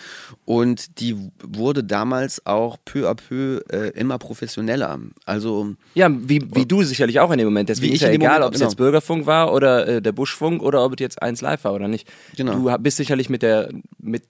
[0.46, 5.00] und die wurde damals auch peu à peu äh, immer professioneller.
[5.26, 5.74] Also.
[5.96, 7.70] Ja, wie, wie du sicherlich auch in dem Moment.
[7.70, 8.70] Deswegen ist ja egal, ob es genau.
[8.70, 11.88] jetzt Bürgerfunk war oder äh, der Buschfunk oder ob es jetzt eins live war oder
[11.88, 12.08] nicht.
[12.36, 12.54] Genau.
[12.54, 14.24] Du bist sicherlich mit der, mit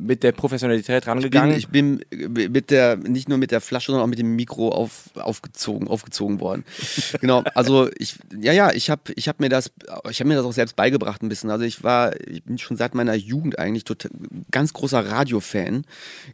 [0.00, 1.56] mit der Professionalität rangegangen?
[1.56, 4.34] Ich bin, ich bin mit der, nicht nur mit der Flasche, sondern auch mit dem
[4.34, 6.64] Mikro auf, aufgezogen, aufgezogen worden.
[7.20, 9.70] genau, also ich, ja, ja, ich habe ich hab mir das,
[10.10, 11.50] ich habe mir das auch selbst beigebracht ein bisschen.
[11.50, 14.10] Also ich war, ich bin schon seit meiner Jugend eigentlich total,
[14.50, 15.84] ganz großer Radiofan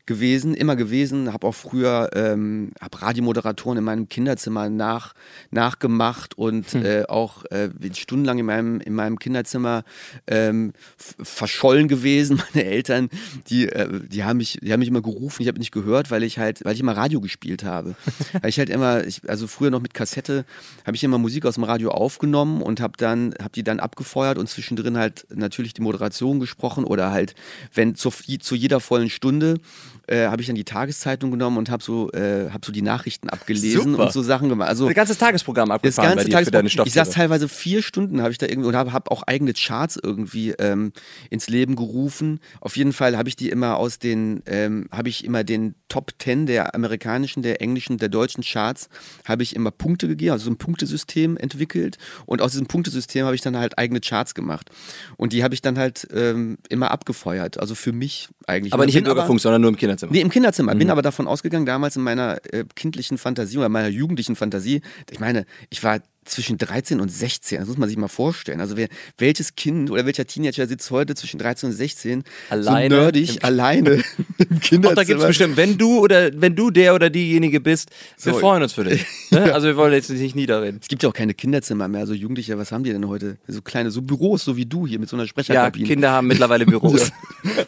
[0.07, 5.15] gewesen, immer gewesen, habe auch früher, ähm, habe Radiomoderatoren in meinem Kinderzimmer nach,
[5.51, 6.85] nachgemacht und hm.
[6.85, 9.85] äh, auch äh, stundenlang in meinem, in meinem Kinderzimmer
[10.27, 12.43] ähm, verschollen gewesen.
[12.55, 13.09] Meine Eltern,
[13.49, 16.23] die, äh, die, haben mich, die haben mich immer gerufen, ich habe nicht gehört, weil
[16.23, 17.97] ich halt, weil ich immer Radio gespielt habe.
[18.41, 20.45] weil ich halt immer, ich, also früher noch mit Kassette,
[20.85, 24.39] habe ich immer Musik aus dem Radio aufgenommen und habe dann, habe die dann abgefeuert
[24.39, 27.35] und zwischendrin halt natürlich die Moderation gesprochen oder halt,
[27.75, 29.59] wenn zu, zu jeder vollen Stunde
[30.07, 33.29] äh, habe ich dann die Tageszeitung genommen und habe so, äh, hab so die Nachrichten
[33.29, 34.05] abgelesen Super.
[34.05, 34.69] und so Sachen gemacht.
[34.69, 36.87] Also das ganze Tagesprogramm abgefahren das ganze Tagesprogramm.
[36.87, 39.99] Ich saß teilweise vier Stunden, habe ich da irgendwie und habe hab auch eigene Charts
[40.03, 40.93] irgendwie ähm,
[41.31, 42.41] ins Leben gerufen.
[42.61, 46.19] Auf jeden Fall habe ich die immer aus den, ähm, habe ich immer den Top
[46.19, 48.89] Ten der amerikanischen, der englischen, der deutschen Charts,
[49.25, 53.35] habe ich immer Punkte gegeben, also so ein Punktesystem entwickelt und aus diesem Punktesystem habe
[53.35, 54.71] ich dann halt eigene Charts gemacht
[55.17, 57.59] und die habe ich dann halt ähm, immer abgefeuert.
[57.59, 58.73] Also für mich eigentlich.
[58.73, 60.13] Aber nicht im Bürgerfunk, sondern nur im Kinderzimmer.
[60.13, 60.75] Nee, im Kinderzimmer.
[60.75, 60.79] Mhm.
[60.79, 65.21] Bin aber davon ausgegangen, damals in meiner äh, kindlichen Fantasie oder meiner jugendlichen Fantasie, ich
[65.21, 67.59] meine, ich war zwischen 13 und 16.
[67.59, 68.61] Das muss man sich mal vorstellen.
[68.61, 73.01] Also wer, welches Kind oder welcher Teenager sitzt heute zwischen 13 und 16 alleine so
[73.03, 73.91] nerdig alleine
[74.39, 74.89] im Kinderzimmer?
[74.91, 77.91] Und da gibt es bestimmt, wenn du oder wenn du der oder diejenige bist,
[78.23, 78.39] wir so.
[78.39, 79.05] freuen uns für dich.
[79.31, 79.47] Ne?
[79.57, 80.81] Also wir wollen jetzt nicht niederreden.
[80.83, 82.01] Es gibt ja auch keine Kinderzimmer mehr.
[82.01, 83.39] Also Jugendliche, was haben die denn heute?
[83.49, 85.85] So kleine, so Büros, so wie du hier mit so einer Sprecherkabine.
[85.87, 87.11] Ja, Kinder haben mittlerweile Büros.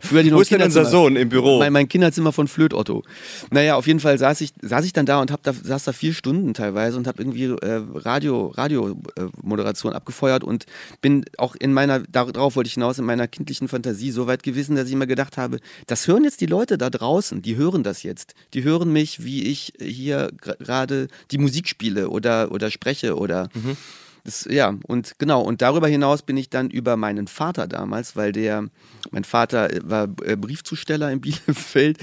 [0.00, 1.58] Früher die noch Wo ist denn unser Sohn im Büro?
[1.58, 3.04] Mein, mein Kinderzimmer von Flöt Otto.
[3.50, 5.92] Naja, auf jeden Fall saß ich, saß ich dann da und hab da, saß da
[5.92, 10.66] vier Stunden teilweise und habe irgendwie äh, Radio, Radio äh, Moderation abgefeuert und
[11.00, 14.76] bin auch in meiner, darauf wollte ich hinaus, in meiner kindlichen Fantasie so weit gewesen,
[14.76, 18.02] dass ich immer gedacht habe, das hören jetzt die Leute da draußen, die hören das
[18.02, 18.34] jetzt.
[18.54, 23.48] Die hören mich, wie ich hier gerade die Musik spiele oder, oder spreche oder.
[23.54, 23.76] Mhm.
[24.24, 28.32] Das, ja, und genau, und darüber hinaus bin ich dann über meinen Vater damals, weil
[28.32, 28.68] der,
[29.10, 31.98] mein Vater war äh, Briefzusteller in Bielefeld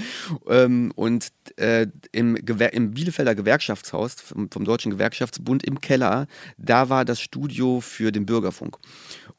[0.48, 6.26] ähm, und äh, im, im Bielefelder Gewerkschaftshaus vom, vom Deutschen Gewerkschaftsbund im Keller,
[6.58, 8.78] da war das Studio für den Bürgerfunk.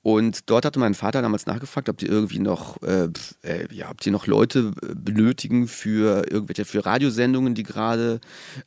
[0.03, 3.09] Und dort hatte mein Vater damals nachgefragt, ob die irgendwie noch, äh,
[3.41, 8.21] äh, ja, ob die noch Leute äh, benötigen für irgendwelche für Radiosendungen, die gerade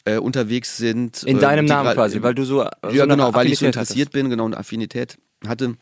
[0.04, 1.22] äh, unterwegs sind.
[1.22, 4.12] In deinem Namen quasi, weil du so, so ja genau, weil ich so interessiert hattest.
[4.12, 5.76] bin, genau eine Affinität hatte.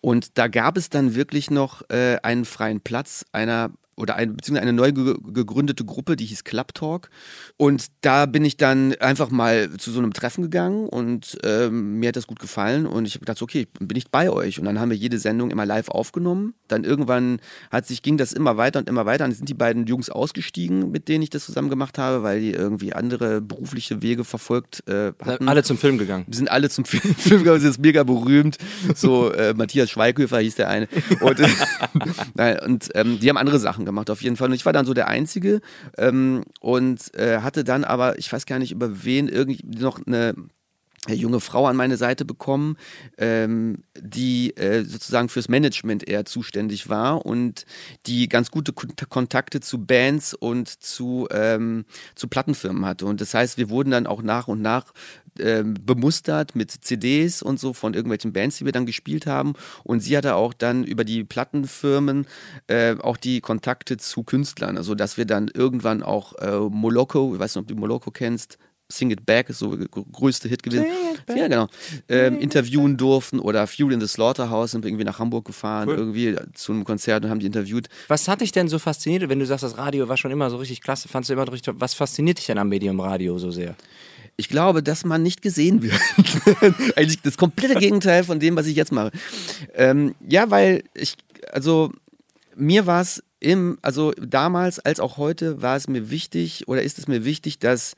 [0.00, 4.68] Und da gab es dann wirklich noch äh, einen freien Platz einer oder ein, beziehungsweise
[4.68, 7.10] eine neu gegründete Gruppe, die hieß Club Talk.
[7.56, 12.08] Und da bin ich dann einfach mal zu so einem Treffen gegangen und ähm, mir
[12.08, 14.58] hat das gut gefallen und ich habe gedacht, okay, bin ich bei euch.
[14.58, 16.54] Und dann haben wir jede Sendung immer live aufgenommen.
[16.68, 19.24] Dann irgendwann hat sich, ging das immer weiter und immer weiter.
[19.24, 22.52] Dann sind die beiden Jungs ausgestiegen, mit denen ich das zusammen gemacht habe, weil die
[22.52, 25.48] irgendwie andere berufliche Wege verfolgt äh, hatten.
[25.48, 26.24] Alle zum Film gegangen.
[26.26, 28.58] Wir sind alle zum Film, Film gegangen, ist mega berühmt.
[28.94, 30.88] So, äh, Matthias Schweighöfer hieß der eine.
[31.20, 31.40] Und,
[32.38, 34.48] äh, und ähm, die haben andere Sachen Sachen gemacht, auf jeden Fall.
[34.48, 35.60] Und ich war dann so der Einzige
[35.98, 40.34] ähm, und äh, hatte dann aber, ich weiß gar nicht über wen, irgendwie noch eine
[41.08, 42.76] junge Frau an meine Seite bekommen,
[43.18, 47.66] ähm, die äh, sozusagen fürs Management eher zuständig war und
[48.06, 53.06] die ganz gute Kontakte zu Bands und zu, ähm, zu Plattenfirmen hatte.
[53.06, 54.92] Und das heißt, wir wurden dann auch nach und nach
[55.38, 59.54] ähm, bemustert mit CDs und so von irgendwelchen Bands, die wir dann gespielt haben.
[59.82, 62.26] Und sie hatte auch dann über die Plattenfirmen
[62.68, 64.76] äh, auch die Kontakte zu Künstlern.
[64.76, 68.58] Also dass wir dann irgendwann auch äh, Moloko, ich weiß nicht, ob du Moloko kennst,
[68.88, 70.86] Sing It Back ist so der größte Hit gewesen.
[71.28, 71.68] Ja, genau.
[72.08, 75.96] Ähm, interviewen durften oder Fuel in the Slaughterhouse sind wir irgendwie nach Hamburg gefahren, cool.
[75.96, 77.88] irgendwie zu einem Konzert und haben die interviewt.
[78.08, 80.56] Was hat dich denn so fasziniert, wenn du sagst, das Radio war schon immer so
[80.56, 83.74] richtig klasse, fandst du immer richtig, was fasziniert dich denn am Medium Radio so sehr?
[84.36, 85.94] Ich glaube, dass man nicht gesehen wird.
[86.96, 89.12] Eigentlich das komplette Gegenteil von dem, was ich jetzt mache.
[89.74, 91.16] Ähm, ja, weil ich,
[91.52, 91.92] also
[92.56, 96.98] mir war es im, also damals als auch heute war es mir wichtig oder ist
[96.98, 97.94] es mir wichtig, dass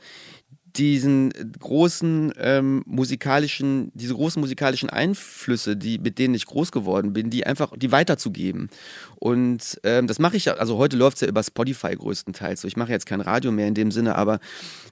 [0.79, 7.31] diesen großen ähm, musikalischen, diese großen musikalischen Einflüsse, die, mit denen ich groß geworden bin,
[7.31, 8.69] die einfach, die weiterzugeben.
[9.17, 12.61] Und ähm, das mache ich ja, also heute läuft es ja über Spotify größtenteils.
[12.61, 14.39] So, ich mache jetzt kein Radio mehr in dem Sinne, aber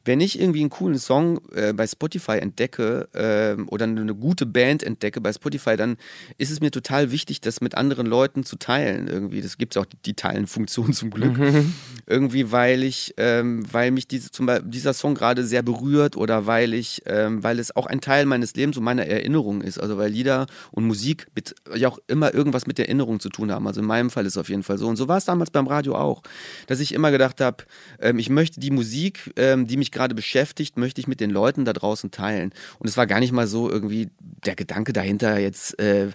[0.06, 4.82] wenn ich irgendwie einen coolen Song äh, bei Spotify entdecke äh, oder eine gute Band
[4.82, 5.96] entdecke bei Spotify, dann
[6.38, 9.08] ist es mir total wichtig, das mit anderen Leuten zu teilen.
[9.08, 11.36] Irgendwie, das gibt es auch die, die Teilen-Funktion zum Glück.
[11.36, 11.74] Mhm.
[12.06, 15.73] Irgendwie, weil ich, ähm, weil mich diese, zum Beispiel, dieser Song gerade sehr berührt
[16.16, 19.78] oder weil ich, ähm, weil es auch ein Teil meines Lebens und meiner Erinnerung ist.
[19.78, 23.52] Also weil Lieder und Musik mit, ja auch immer irgendwas mit der Erinnerung zu tun
[23.52, 23.66] haben.
[23.66, 24.86] Also in meinem Fall ist es auf jeden Fall so.
[24.86, 26.22] Und so war es damals beim Radio auch,
[26.66, 27.64] dass ich immer gedacht habe,
[28.00, 31.64] ähm, ich möchte die Musik, ähm, die mich gerade beschäftigt, möchte ich mit den Leuten
[31.64, 32.52] da draußen teilen.
[32.78, 34.08] Und es war gar nicht mal so irgendwie
[34.44, 35.78] der Gedanke dahinter jetzt.
[35.78, 36.08] Äh,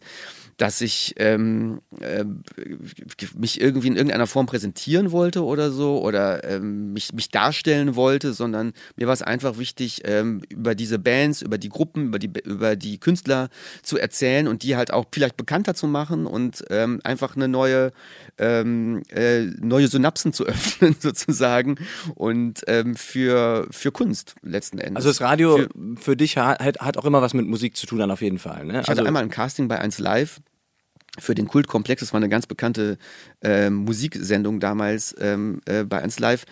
[0.59, 2.25] dass ich ähm, äh,
[3.37, 8.33] mich irgendwie in irgendeiner Form präsentieren wollte oder so oder ähm, mich, mich darstellen wollte,
[8.33, 12.29] sondern mir war es einfach wichtig, ähm, über diese Bands, über die Gruppen, über die,
[12.43, 13.47] über die Künstler
[13.83, 17.91] zu erzählen und die halt auch vielleicht bekannter zu machen und ähm, einfach eine neue,
[18.37, 21.77] ähm, äh, neue Synapsen zu öffnen sozusagen
[22.15, 24.97] und ähm, für, für Kunst letzten Endes.
[24.97, 27.99] Also das Radio für, für dich hat, hat auch immer was mit Musik zu tun
[27.99, 28.65] dann auf jeden Fall.
[28.65, 28.73] Ne?
[28.73, 30.41] Ich hatte also einmal ein Casting bei 1 Live
[31.17, 32.01] für den Kultkomplex.
[32.01, 32.97] Das war eine ganz bekannte
[33.41, 36.45] äh, Musiksendung damals ähm, äh, bei 1 Live.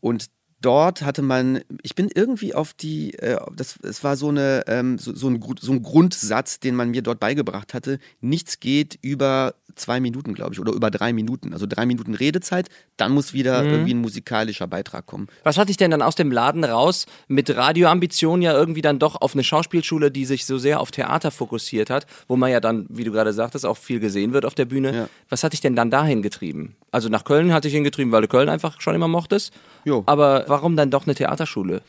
[0.00, 0.30] Und
[0.62, 4.98] dort hatte man, ich bin irgendwie auf die, äh, das, es war so, eine, ähm,
[4.98, 7.98] so, so, ein, so ein Grundsatz, den man mir dort beigebracht hatte.
[8.20, 11.52] Nichts geht über zwei Minuten, glaube ich, oder über drei Minuten.
[11.52, 13.70] Also drei Minuten Redezeit, dann muss wieder mhm.
[13.70, 15.28] irgendwie ein musikalischer Beitrag kommen.
[15.44, 19.20] Was hatte ich denn dann aus dem Laden raus mit Radioambitionen ja irgendwie dann doch
[19.20, 22.86] auf eine Schauspielschule, die sich so sehr auf Theater fokussiert hat, wo man ja dann,
[22.88, 24.94] wie du gerade sagtest, auch viel gesehen wird auf der Bühne.
[24.94, 25.08] Ja.
[25.28, 26.76] Was hat dich denn dann dahin getrieben?
[26.92, 29.52] Also nach Köln hatte ich hingetrieben, weil du Köln einfach schon immer mochtest.
[29.84, 30.04] Jo.
[30.06, 31.82] Aber warum dann doch eine Theaterschule?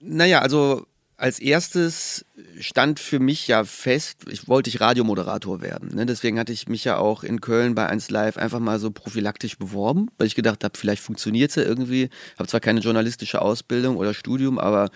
[0.00, 0.86] Naja, also
[1.18, 2.24] als erstes
[2.60, 5.90] stand für mich ja fest, ich wollte ich Radiomoderator werden.
[5.92, 6.06] Ne?
[6.06, 9.58] Deswegen hatte ich mich ja auch in Köln bei 1 Live einfach mal so prophylaktisch
[9.58, 12.08] beworben, weil ich gedacht habe, vielleicht funktioniert es ja irgendwie.
[12.38, 14.90] Habe zwar keine journalistische Ausbildung oder Studium, aber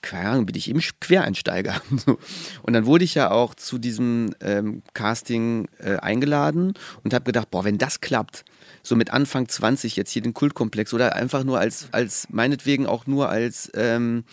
[0.00, 1.82] keine Ahnung, bin ich eben Quereinsteiger.
[2.62, 6.72] und dann wurde ich ja auch zu diesem ähm, Casting äh, eingeladen
[7.04, 8.46] und habe gedacht, boah, wenn das klappt,
[8.86, 13.06] so mit Anfang 20 jetzt hier den Kultkomplex oder einfach nur als, als meinetwegen auch
[13.06, 14.24] nur als ähm,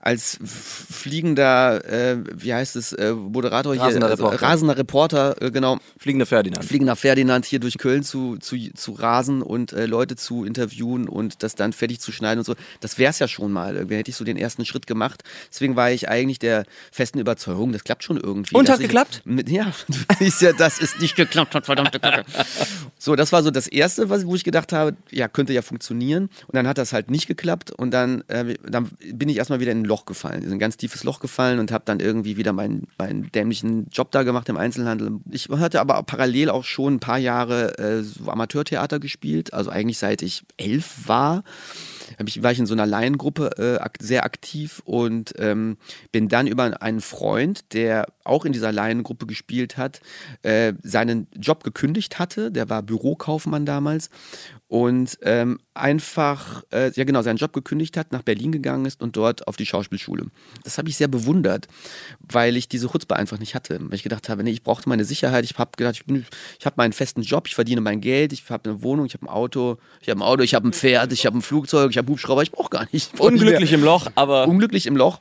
[0.00, 4.46] als fliegender, äh, wie heißt es, äh, Moderator rasender hier, also, Reporter.
[4.46, 5.78] rasender Reporter, äh, genau.
[5.98, 6.64] Fliegender Ferdinand.
[6.64, 11.42] Fliegender Ferdinand hier durch Köln zu, zu, zu rasen und äh, Leute zu interviewen und
[11.42, 12.54] das dann fertig zu schneiden und so.
[12.80, 13.74] Das wäre es ja schon mal.
[13.74, 15.24] Irgendwie hätte ich so den ersten Schritt gemacht.
[15.50, 18.54] Deswegen war ich eigentlich der festen Überzeugung, das klappt schon irgendwie.
[18.54, 19.22] Und hat geklappt?
[19.24, 19.72] Mit, ja,
[20.20, 22.24] ist ja, das ist nicht geklappt hat, verdammte Kacke.
[22.98, 26.30] So, das war so das Erste, was, wo ich gedacht habe, ja, könnte ja funktionieren.
[26.46, 29.72] Und dann hat das halt nicht geklappt und dann, äh, dann bin ich erstmal wieder
[29.72, 32.86] in Loch gefallen, in ein ganz tiefes Loch gefallen und habe dann irgendwie wieder meinen,
[32.98, 35.18] meinen dämlichen Job da gemacht im Einzelhandel.
[35.30, 39.98] Ich hatte aber parallel auch schon ein paar Jahre äh, so Amateurtheater gespielt, also eigentlich
[39.98, 41.42] seit ich elf war
[42.26, 45.76] ich, war ich in so einer Laiengruppe äh, sehr aktiv und ähm,
[46.12, 50.00] bin dann über einen Freund, der auch in dieser Laiengruppe gespielt hat,
[50.42, 52.50] äh, seinen Job gekündigt hatte.
[52.50, 54.10] Der war Bürokaufmann damals
[54.68, 59.16] und ähm, einfach, äh, ja genau, seinen Job gekündigt hat, nach Berlin gegangen ist und
[59.16, 60.26] dort auf die Schauspielschule.
[60.62, 61.68] Das habe ich sehr bewundert,
[62.20, 63.78] weil ich diese Chutzpe einfach nicht hatte.
[63.80, 65.44] Weil ich gedacht habe, nee, ich brauchte meine Sicherheit.
[65.44, 66.24] Ich habe gedacht, ich,
[66.58, 69.24] ich habe meinen festen Job, ich verdiene mein Geld, ich habe eine Wohnung, ich habe
[69.24, 71.96] ein Auto, ich habe ein Auto, ich habe ein Pferd, ich habe ein Flugzeug, ich
[71.96, 73.18] habe Hubschrauber, ich brauche gar nicht.
[73.18, 74.46] Unglücklich im Loch, aber...
[74.46, 75.20] Unglücklich im Loch.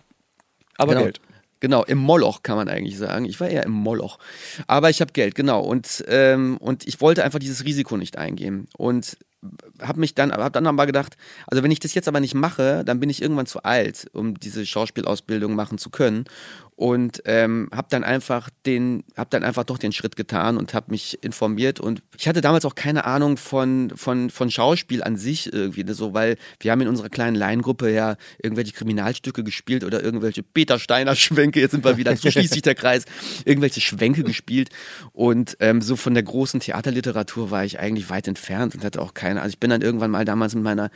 [0.77, 1.05] Aber genau.
[1.05, 1.21] Geld.
[1.59, 3.25] Genau, im Moloch kann man eigentlich sagen.
[3.25, 4.19] Ich war eher im Moloch.
[4.67, 5.61] Aber ich habe Geld, genau.
[5.61, 8.67] Und, ähm, und ich wollte einfach dieses Risiko nicht eingehen.
[8.77, 9.17] Und
[9.81, 12.83] habe mich dann, habe dann aber gedacht, also wenn ich das jetzt aber nicht mache,
[12.83, 16.25] dann bin ich irgendwann zu alt, um diese Schauspielausbildung machen zu können
[16.77, 20.91] und ähm, habe dann einfach den, habe dann einfach doch den Schritt getan und habe
[20.91, 21.79] mich informiert.
[21.79, 25.95] Und ich hatte damals auch keine Ahnung von von von Schauspiel an sich irgendwie ne,
[25.95, 30.77] so, weil wir haben in unserer kleinen Laiengruppe ja irgendwelche Kriminalstücke gespielt oder irgendwelche Peter
[30.77, 33.05] Steiner Schwenke, jetzt sind wir wieder, so schließt sich der Kreis,
[33.43, 34.69] irgendwelche Schwenke gespielt.
[35.13, 39.15] Und ähm, so von der großen Theaterliteratur war ich eigentlich weit entfernt und hatte auch
[39.15, 40.91] keine, also ich bin dann irgendwann mal damals mit meiner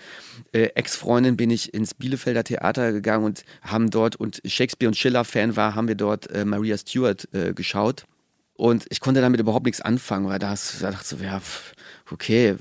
[0.52, 5.26] äh, Ex-Freundin bin ich ins Bielefelder Theater gegangen und haben dort und Shakespeare und Schiller
[5.26, 8.06] Fan war haben wir dort äh, Maria Stewart äh, geschaut.
[8.54, 11.74] Und ich konnte damit überhaupt nichts anfangen, weil da, da dachte ich so, ja, pff,
[12.12, 12.56] okay,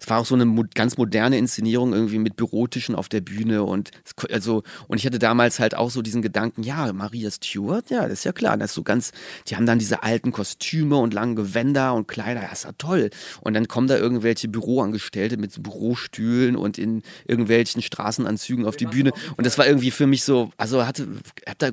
[0.00, 3.90] es war auch so eine ganz moderne Inszenierung irgendwie mit Bürotischen auf der Bühne und
[4.30, 8.20] also und ich hatte damals halt auch so diesen Gedanken, ja, Maria Stewart, ja, das
[8.20, 9.12] ist ja klar, das ist so ganz,
[9.48, 13.10] die haben dann diese alten Kostüme und lange Gewänder und Kleider, das ist ja toll.
[13.40, 19.12] Und dann kommen da irgendwelche Büroangestellte mit Bürostühlen und in irgendwelchen Straßenanzügen auf die Bühne
[19.36, 21.08] und das war irgendwie für mich so, also hatte,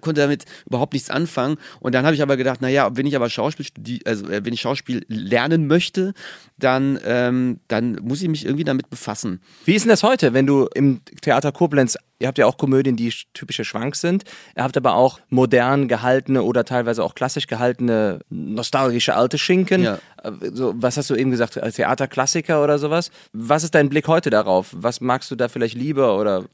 [0.02, 3.30] konnte damit überhaupt nichts anfangen und dann habe ich aber gedacht, naja, wenn ich aber
[3.30, 3.68] Schauspiel,
[4.06, 6.14] also äh, wenn ich Schauspiel lernen möchte,
[6.58, 9.42] dann, ähm, dann muss ich mich irgendwie damit befassen.
[9.66, 12.96] Wie ist denn das heute, wenn du im Theater Koblenz, ihr habt ja auch Komödien,
[12.96, 18.20] die typische Schwank sind, ihr habt aber auch modern gehaltene oder teilweise auch klassisch gehaltene,
[18.30, 19.84] nostalgische alte Schinken.
[19.84, 20.00] Ja.
[20.24, 23.10] Äh, so, was hast du eben gesagt, Theaterklassiker oder sowas?
[23.34, 24.70] Was ist dein Blick heute darauf?
[24.72, 26.46] Was magst du da vielleicht lieber oder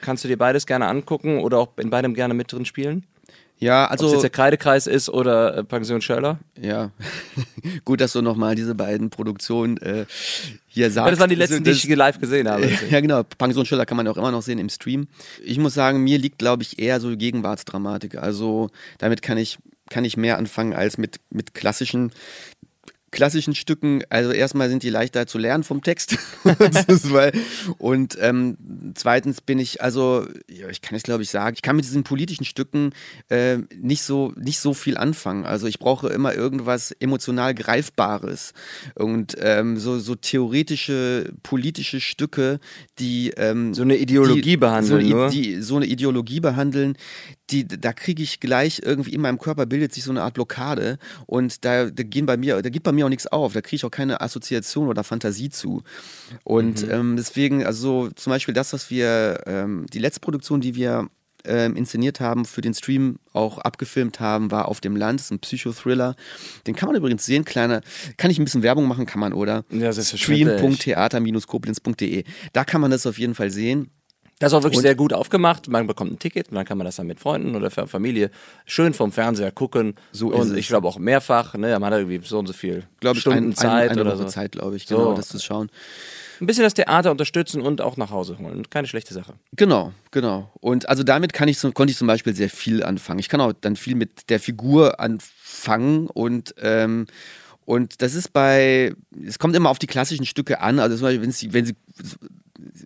[0.00, 3.04] kannst du dir beides gerne angucken oder auch in beidem gerne mit drin spielen?
[3.62, 4.06] Ja, also.
[4.06, 6.40] Ob es jetzt der Kreidekreis ist oder äh, Pension Schöller?
[6.60, 6.90] Ja.
[7.84, 10.04] Gut, dass du nochmal diese beiden Produktionen äh,
[10.66, 11.06] hier sagst.
[11.06, 12.68] Ja, das waren die letzten, das, die ich live gesehen habe.
[12.90, 13.22] ja, genau.
[13.22, 15.06] Pension Schöller kann man auch immer noch sehen im Stream.
[15.44, 18.18] Ich muss sagen, mir liegt, glaube ich, eher so Gegenwartsdramatik.
[18.18, 19.58] Also damit kann ich,
[19.90, 22.10] kann ich mehr anfangen als mit, mit klassischen
[23.12, 26.16] klassischen Stücken, also erstmal sind die leichter zu lernen vom Text.
[27.78, 28.56] und ähm,
[28.94, 32.02] zweitens bin ich, also, ja, ich kann es glaube ich sagen, ich kann mit diesen
[32.02, 32.90] politischen Stücken
[33.28, 35.44] äh, nicht, so, nicht so viel anfangen.
[35.44, 38.54] Also ich brauche immer irgendwas emotional Greifbares
[38.94, 42.58] und ähm, so, so theoretische politische Stücke,
[42.98, 46.96] die ähm, so eine Ideologie die, behandeln, so, die, so eine Ideologie behandeln,
[47.52, 50.98] die, da kriege ich gleich irgendwie in meinem Körper bildet sich so eine Art Blockade
[51.26, 53.76] und da, da gehen bei mir, da gibt bei mir auch nichts auf, da kriege
[53.76, 55.82] ich auch keine Assoziation oder Fantasie zu.
[56.44, 56.90] Und mhm.
[56.90, 61.08] ähm, deswegen, also zum Beispiel das, was wir, ähm, die letzte Produktion, die wir
[61.44, 65.32] ähm, inszeniert haben, für den Stream auch abgefilmt haben, war Auf dem Land, das ist
[65.32, 66.14] ein Psychothriller.
[66.66, 67.82] Den kann man übrigens sehen, kleiner,
[68.16, 69.64] kann ich ein bisschen Werbung machen, kann man, oder?
[69.70, 72.22] Ja, Stream.theater-koblenz.de.
[72.52, 73.90] Da kann man das auf jeden Fall sehen.
[74.42, 75.68] Das ist auch wirklich und sehr gut aufgemacht.
[75.68, 78.28] Man bekommt ein Ticket und dann kann man das dann mit Freunden oder Familie
[78.66, 79.94] schön vom Fernseher gucken.
[80.10, 81.78] So und ich glaube auch mehrfach, ne?
[81.78, 84.24] Man hat irgendwie so und so viel glaub Stunden ein, Zeit ein, eine oder Woche
[84.24, 84.28] so.
[84.28, 85.14] Zeit, glaube ich, genau, so.
[85.14, 85.70] das zu schauen.
[86.40, 88.68] Ein bisschen das Theater unterstützen und auch nach Hause holen.
[88.68, 89.34] Keine schlechte Sache.
[89.54, 90.50] Genau, genau.
[90.54, 93.20] Und also damit kann ich, konnte ich zum Beispiel sehr viel anfangen.
[93.20, 97.06] Ich kann auch dann viel mit der Figur anfangen und ähm,
[97.64, 98.92] und das ist bei,
[99.24, 100.80] es kommt immer auf die klassischen Stücke an.
[100.80, 101.76] Also zum Beispiel, wenn sie, wenn sie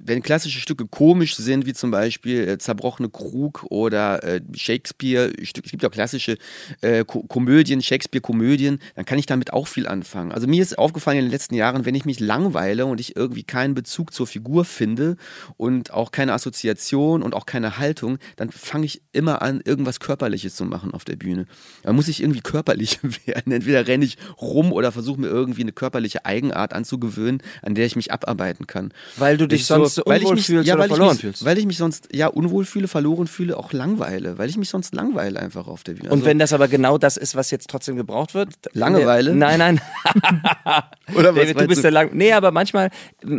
[0.04, 5.52] wenn klassische Stücke komisch sind, wie zum Beispiel äh, Zerbrochene Krug oder äh, Shakespeare, es
[5.52, 6.38] gibt auch klassische
[6.80, 10.32] äh, Ko Komödien, Shakespeare-Komödien, dann kann ich damit auch viel anfangen.
[10.32, 13.42] Also mir ist aufgefallen in den letzten Jahren, wenn ich mich langweile und ich irgendwie
[13.42, 15.16] keinen Bezug zur Figur finde
[15.56, 20.56] und auch keine Assoziation und auch keine Haltung, dann fange ich immer an, irgendwas Körperliches
[20.56, 21.46] zu machen auf der Bühne.
[21.82, 23.52] Da muss ich irgendwie körperlich werden.
[23.52, 27.96] Entweder renne ich rum oder versuche mir irgendwie eine körperliche Eigenart anzugewöhnen, an der ich
[27.96, 28.92] mich abarbeiten kann.
[29.16, 31.44] Weil du dich sonst so, unwohl mich, fühlst ja, oder verloren mich, fühlst.
[31.44, 34.94] Weil ich mich sonst ja unwohl fühle, verloren fühle, auch langweile, weil ich mich sonst
[34.94, 36.10] langweile einfach auf der Bühne.
[36.10, 38.50] Also, Und wenn das aber genau das ist, was jetzt trotzdem gebraucht wird?
[38.72, 39.34] Langeweile?
[39.34, 39.80] Nein, nein.
[41.14, 41.82] oder was David, du bist du?
[41.82, 42.10] der lang.
[42.12, 42.90] Nee, aber manchmal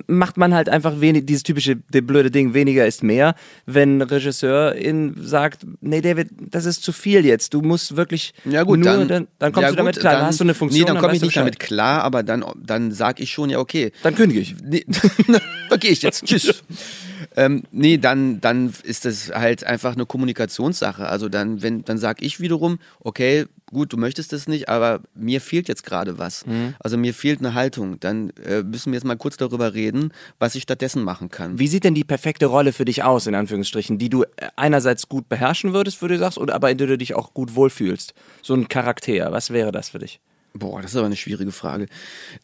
[0.07, 3.35] macht man halt einfach wenig, dieses typische blöde Ding, weniger ist mehr,
[3.65, 7.53] wenn Regisseur in sagt, nee, David, das ist zu viel jetzt.
[7.53, 10.13] Du musst wirklich ja, gut, nur, dann, dann, dann kommst ja, du damit klar.
[10.13, 10.81] Dann, hast du eine Funktion.
[10.81, 13.91] Nee, dann komme ich nicht damit klar, aber dann, dann sag ich schon, ja, okay.
[14.03, 14.55] Dann kündige ich.
[14.63, 14.85] Nee,
[15.69, 16.16] da gehe ich jetzt.
[16.25, 16.63] Tschüss.
[17.35, 21.07] Ähm, nee, dann, dann ist das halt einfach eine Kommunikationssache.
[21.07, 25.41] Also dann, wenn, dann sag ich wiederum, okay, gut, du möchtest das nicht, aber mir
[25.41, 26.45] fehlt jetzt gerade was.
[26.45, 26.75] Mhm.
[26.79, 27.99] Also mir fehlt eine Haltung.
[27.99, 31.59] Dann äh, müssen wir jetzt mal kurz darüber reden, was ich stattdessen machen kann.
[31.59, 35.09] Wie sieht denn die perfekte Rolle für dich aus, in Anführungsstrichen, die du äh, einerseits
[35.09, 38.13] gut beherrschen würdest, würde du sagst, oder aber in der du dich auch gut wohlfühlst?
[38.41, 40.19] So ein Charakter, was wäre das für dich?
[40.59, 41.87] Boah, das ist aber eine schwierige Frage.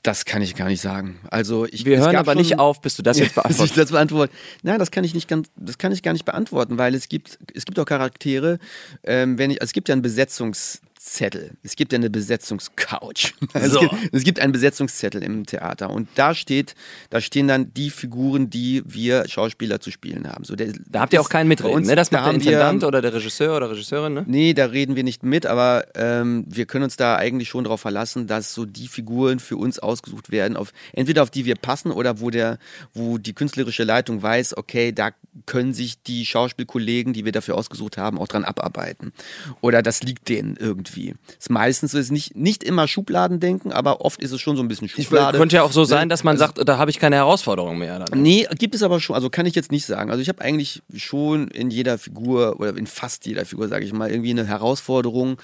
[0.02, 1.20] Das kann ich gar nicht sagen.
[1.30, 3.78] Also ich, Wir hören aber nicht auf, bis du das jetzt beantwortest.
[3.78, 4.34] das beantworten.
[4.62, 7.40] Nein, das kann ich nicht ganz, das kann ich gar nicht beantworten, weil es gibt,
[7.54, 8.60] es gibt auch Charaktere,
[9.04, 11.52] ähm, wenn ich, also es gibt ja einen Besetzungs Besetzungszettel.
[11.64, 13.34] Es gibt ja eine Besetzungscouch.
[13.54, 13.86] Also so.
[13.86, 16.76] es, gibt, es, gibt, einen Besetzungszettel im Theater und da steht,
[17.10, 20.44] da stehen dann die Figuren, die wir Schauspieler zu spielen haben.
[20.44, 21.96] So, der, da habt ihr auch keinen mitreden, uns, ne?
[21.96, 24.24] Das macht da der Intendant wir, oder der Regisseur oder Regisseurin, ne?
[24.28, 27.82] Nee, da reden wir nicht mit, aber ähm, wir können uns da eigentlich schon darauf
[27.82, 31.92] verlassen, dass so die Figuren für uns ausgesucht werden, auf, entweder auf die wir passen
[31.92, 32.58] oder wo der,
[32.94, 35.12] wo die künstlerische Leitung weiß, okay, da
[35.46, 39.14] können sich die Schauspielkollegen, die wir dafür ausgesucht haben, auch dran abarbeiten.
[39.62, 41.16] Oder das liegt denen irgendwie irgendwie.
[41.38, 44.68] Ist meistens so, ist nicht, nicht immer Schubladendenken, aber oft ist es schon so ein
[44.68, 45.38] bisschen Schublade.
[45.38, 45.88] Ich, könnte ja auch so ne?
[45.88, 48.00] sein, dass man also, sagt, da habe ich keine Herausforderung mehr.
[48.00, 48.22] Dann.
[48.22, 50.12] Nee, gibt es aber schon, also kann ich jetzt nicht sagen.
[50.12, 53.94] Also ich habe eigentlich schon in jeder Figur oder in fast jeder Figur, sage ich
[53.94, 55.38] mal, irgendwie eine Herausforderung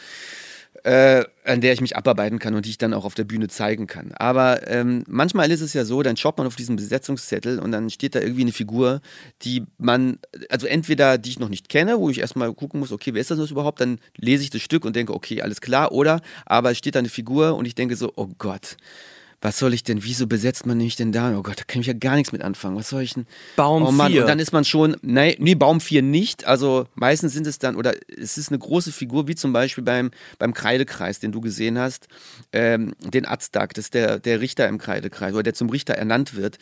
[0.83, 3.47] äh, an der ich mich abarbeiten kann und die ich dann auch auf der Bühne
[3.47, 4.11] zeigen kann.
[4.13, 7.89] Aber ähm, manchmal ist es ja so, dann schaut man auf diesen Besetzungszettel und dann
[7.89, 9.01] steht da irgendwie eine Figur,
[9.41, 13.13] die man, also entweder die ich noch nicht kenne, wo ich erstmal gucken muss, okay,
[13.13, 13.81] wer ist das überhaupt?
[13.81, 15.91] Dann lese ich das Stück und denke, okay, alles klar.
[15.91, 18.77] Oder aber es steht da eine Figur und ich denke so, oh Gott
[19.41, 21.37] was soll ich denn, wieso besetzt man mich denn da?
[21.37, 22.75] Oh Gott, da kann ich ja gar nichts mit anfangen.
[22.75, 23.25] Was soll ich denn?
[23.55, 24.21] Baum oh Mann, 4.
[24.21, 26.45] und dann ist man schon, nee, nee, Baum 4 nicht.
[26.45, 30.11] Also meistens sind es dann, oder es ist eine große Figur, wie zum Beispiel beim,
[30.39, 32.07] beim Kreidekreis, den du gesehen hast,
[32.51, 36.35] ähm, den Aztag, das ist der, der Richter im Kreidekreis, oder der zum Richter ernannt
[36.35, 36.57] wird.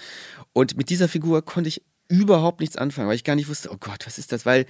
[0.53, 3.77] Und mit dieser Figur konnte ich überhaupt nichts anfangen, weil ich gar nicht wusste, oh
[3.79, 4.45] Gott, was ist das?
[4.45, 4.65] Weil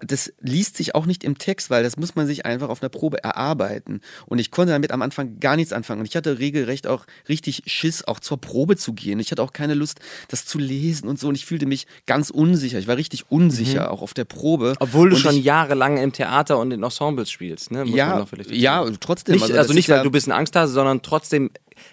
[0.00, 2.90] das liest sich auch nicht im Text, weil das muss man sich einfach auf einer
[2.90, 4.00] Probe erarbeiten.
[4.26, 6.00] Und ich konnte damit am Anfang gar nichts anfangen.
[6.00, 9.18] Und ich hatte regelrecht auch richtig Schiss, auch zur Probe zu gehen.
[9.18, 11.28] Ich hatte auch keine Lust, das zu lesen und so.
[11.28, 12.78] Und ich fühlte mich ganz unsicher.
[12.78, 13.88] Ich war richtig unsicher, mhm.
[13.88, 14.74] auch auf der Probe.
[14.80, 17.84] Obwohl du und schon ich, jahrelang im Theater und in Ensembles spielst, ne?
[17.84, 19.34] Muss ja, ja, trotzdem.
[19.34, 21.50] Nicht, also, also nicht, weil ja, du bist ein Angsthase, sondern trotzdem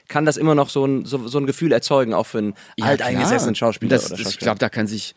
[0.07, 2.85] kann das immer noch so ein, so, so ein Gefühl erzeugen, auch für einen ja,
[2.85, 5.15] alteingesessenen Schauspieler das, oder das, Ich glaube, da kann sich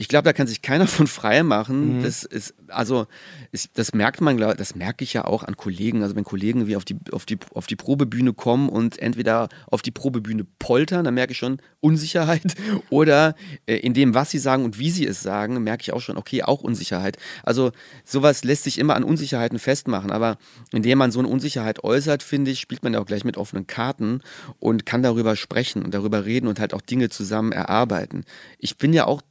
[0.00, 1.98] ich glaube, da kann sich keiner von frei machen.
[1.98, 2.02] Mhm.
[2.04, 3.06] Das ist, also,
[3.50, 6.02] ist, das merkt man, das merke ich ja auch an Kollegen.
[6.02, 9.82] Also, wenn Kollegen wie auf die, auf die, auf die Probebühne kommen und entweder auf
[9.82, 12.54] die Probebühne poltern, dann merke ich schon Unsicherheit.
[12.90, 13.34] Oder
[13.66, 16.16] äh, in dem, was sie sagen und wie sie es sagen, merke ich auch schon,
[16.16, 17.18] okay, auch Unsicherheit.
[17.42, 17.72] Also,
[18.04, 20.12] sowas lässt sich immer an Unsicherheiten festmachen.
[20.12, 20.38] Aber
[20.70, 23.66] indem man so eine Unsicherheit äußert, finde ich, spielt man ja auch gleich mit offenen
[23.66, 24.20] Karten
[24.60, 28.24] und kann darüber sprechen und darüber reden und halt auch Dinge zusammen erarbeiten.
[28.60, 29.22] Ich bin ja auch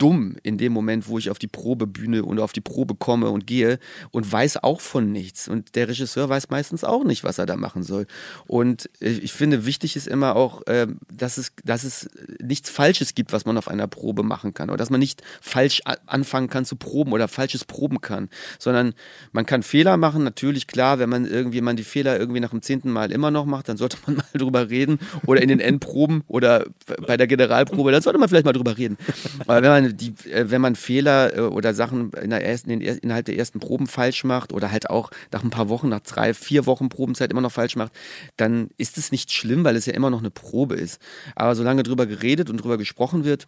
[0.00, 3.46] dumm in dem Moment, wo ich auf die Probebühne und auf die Probe komme und
[3.46, 3.78] gehe
[4.10, 5.46] und weiß auch von nichts.
[5.46, 8.06] Und der Regisseur weiß meistens auch nicht, was er da machen soll.
[8.46, 12.08] Und ich finde, wichtig ist immer auch, ähm, dass es, dass es
[12.42, 14.70] nichts Falsches gibt, was man auf einer Probe machen kann.
[14.70, 18.30] Oder dass man nicht falsch anfangen kann zu proben oder falsches proben kann.
[18.58, 18.94] Sondern
[19.32, 22.62] man kann Fehler machen, natürlich klar, wenn man irgendwie man die Fehler irgendwie nach dem
[22.62, 24.98] zehnten Mal immer noch macht, dann sollte man mal drüber reden.
[25.26, 26.64] Oder in den Endproben oder
[27.06, 28.96] bei der Generalprobe, dann sollte man vielleicht mal drüber reden.
[29.46, 32.80] Aber wenn man die, äh, wenn man Fehler äh, oder Sachen in der ersten, in,
[32.80, 36.34] innerhalb der ersten Proben falsch macht oder halt auch nach ein paar Wochen, nach drei,
[36.34, 37.92] vier Wochen Probenzeit immer noch falsch macht,
[38.36, 41.00] dann ist es nicht schlimm, weil es ja immer noch eine Probe ist.
[41.34, 43.46] Aber solange drüber geredet und drüber gesprochen wird,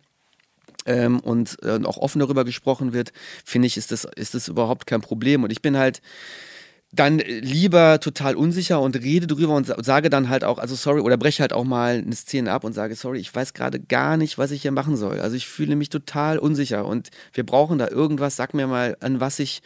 [0.85, 3.13] ähm, und äh, auch offen darüber gesprochen wird,
[3.45, 5.45] finde ich, ist das, ist das überhaupt kein Problem.
[5.45, 6.03] Und ich bin halt,
[6.95, 11.17] dann lieber total unsicher und rede drüber und sage dann halt auch, also sorry, oder
[11.17, 14.37] breche halt auch mal eine Szene ab und sage, sorry, ich weiß gerade gar nicht,
[14.37, 15.21] was ich hier machen soll.
[15.21, 19.21] Also ich fühle mich total unsicher und wir brauchen da irgendwas, sag mir mal, an
[19.21, 19.63] was ich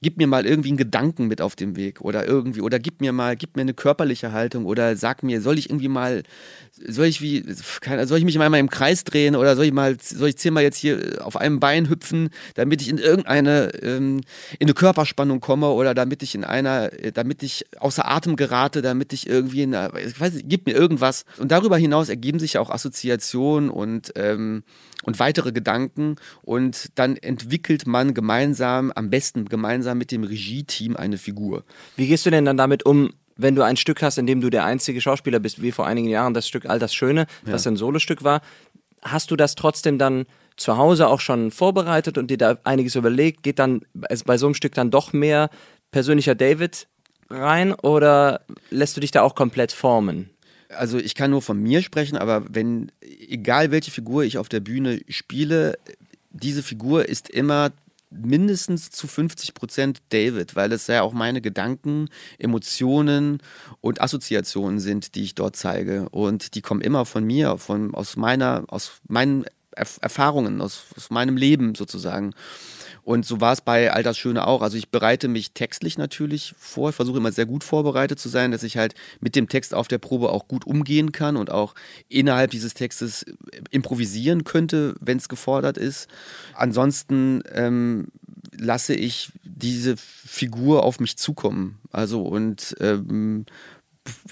[0.00, 3.12] gib mir mal irgendwie einen Gedanken mit auf dem Weg oder irgendwie oder gib mir
[3.12, 6.22] mal, gib mir eine körperliche Haltung oder sag mir, soll ich irgendwie mal,
[6.86, 10.30] soll ich wie, soll ich mich mal im Kreis drehen oder soll ich mal, soll
[10.30, 14.20] ich zehnmal jetzt hier auf einem Bein hüpfen, damit ich in irgendeine, ähm,
[14.58, 19.12] in eine Körperspannung komme oder damit ich in einer, damit ich außer Atem gerate, damit
[19.12, 21.24] ich irgendwie, in einer, ich weiß nicht, gib mir irgendwas.
[21.38, 24.62] Und darüber hinaus ergeben sich ja auch Assoziationen und ähm,
[25.02, 31.18] und weitere Gedanken und dann entwickelt man gemeinsam, am besten gemeinsam mit dem Regie-Team eine
[31.18, 31.64] Figur.
[31.96, 34.50] Wie gehst du denn dann damit um, wenn du ein Stück hast, in dem du
[34.50, 37.72] der einzige Schauspieler bist, wie vor einigen Jahren das Stück All das Schöne, was ja.
[37.72, 38.40] ein Solostück war,
[39.02, 40.26] hast du das trotzdem dann
[40.56, 43.42] zu Hause auch schon vorbereitet und dir da einiges überlegt?
[43.42, 45.50] Geht dann bei so einem Stück dann doch mehr
[45.90, 46.88] persönlicher David
[47.30, 50.30] rein oder lässt du dich da auch komplett formen?
[50.76, 54.60] Also ich kann nur von mir sprechen, aber wenn, egal welche Figur ich auf der
[54.60, 55.78] Bühne spiele,
[56.30, 57.70] diese Figur ist immer
[58.10, 62.08] mindestens zu 50 Prozent David, weil es ja auch meine Gedanken,
[62.38, 63.38] Emotionen
[63.80, 66.08] und Assoziationen sind, die ich dort zeige.
[66.10, 69.44] Und die kommen immer von mir, von, aus, meiner, aus meinen
[69.74, 72.34] Erfahrungen, aus, aus meinem Leben sozusagen.
[73.04, 74.62] Und so war es bei All das Schöne auch.
[74.62, 76.90] Also ich bereite mich textlich natürlich vor.
[76.90, 79.88] Ich versuche immer sehr gut vorbereitet zu sein, dass ich halt mit dem Text auf
[79.88, 81.74] der Probe auch gut umgehen kann und auch
[82.08, 83.26] innerhalb dieses Textes
[83.70, 86.08] improvisieren könnte, wenn es gefordert ist.
[86.54, 88.08] Ansonsten ähm,
[88.56, 91.78] lasse ich diese Figur auf mich zukommen.
[91.90, 93.46] Also und ähm,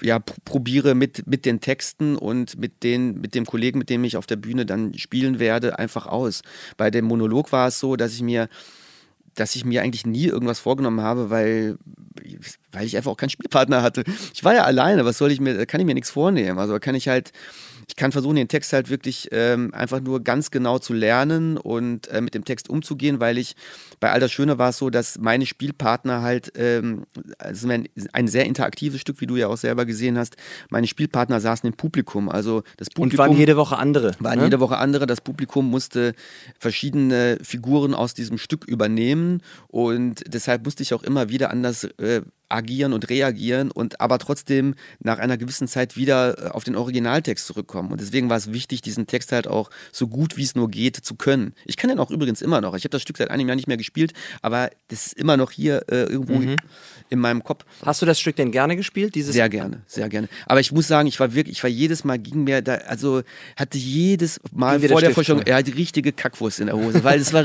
[0.01, 4.17] ja, probiere mit, mit den Texten und mit, den, mit dem Kollegen, mit dem ich
[4.17, 6.41] auf der Bühne dann spielen werde, einfach aus.
[6.77, 8.49] Bei dem Monolog war es so, dass ich mir
[9.33, 11.77] dass ich mir eigentlich nie irgendwas vorgenommen habe, weil,
[12.73, 14.03] weil ich einfach auch keinen Spielpartner hatte.
[14.33, 16.59] Ich war ja alleine, was soll ich mir, da kann ich mir nichts vornehmen.
[16.59, 17.31] Also kann ich halt
[17.91, 22.07] ich kann versuchen, den Text halt wirklich ähm, einfach nur ganz genau zu lernen und
[22.07, 23.55] äh, mit dem Text umzugehen, weil ich
[24.01, 27.05] bei All das Schöne war es so, dass meine Spielpartner halt, ähm,
[27.37, 30.35] also ein, ein, sehr interaktives Stück, wie du ja auch selber gesehen hast,
[30.69, 32.27] meine Spielpartner saßen im Publikum.
[32.27, 33.23] Also das Publikum.
[33.23, 34.13] Und waren jede Woche andere.
[34.19, 34.45] Waren ne?
[34.45, 35.05] jede Woche andere.
[35.05, 36.13] Das Publikum musste
[36.59, 41.83] verschiedene Figuren aus diesem Stück übernehmen und deshalb musste ich auch immer wieder an das
[41.83, 42.21] äh,
[42.51, 47.47] agieren und reagieren und aber trotzdem nach einer gewissen Zeit wieder äh, auf den Originaltext
[47.47, 47.91] zurückkommen.
[47.91, 50.97] Und deswegen war es wichtig, diesen Text halt auch so gut wie es nur geht
[50.97, 51.53] zu können.
[51.65, 52.75] Ich kann den auch übrigens immer noch.
[52.75, 53.90] Ich habe das Stück seit einem Jahr nicht mehr gespielt,
[54.41, 56.55] aber das ist immer noch hier äh, irgendwo Mhm.
[57.09, 57.65] in meinem Kopf.
[57.85, 59.15] Hast du das Stück denn gerne gespielt?
[59.15, 60.29] Dieses Sehr gerne, sehr gerne.
[60.45, 63.21] Aber ich muss sagen, ich war wirklich, ich war jedes Mal ging mir da, also
[63.57, 65.51] hatte jedes Mal Ging vor der Vorstellung, frei.
[65.51, 67.43] ja, die richtige Kackwurst in der Hose, weil es war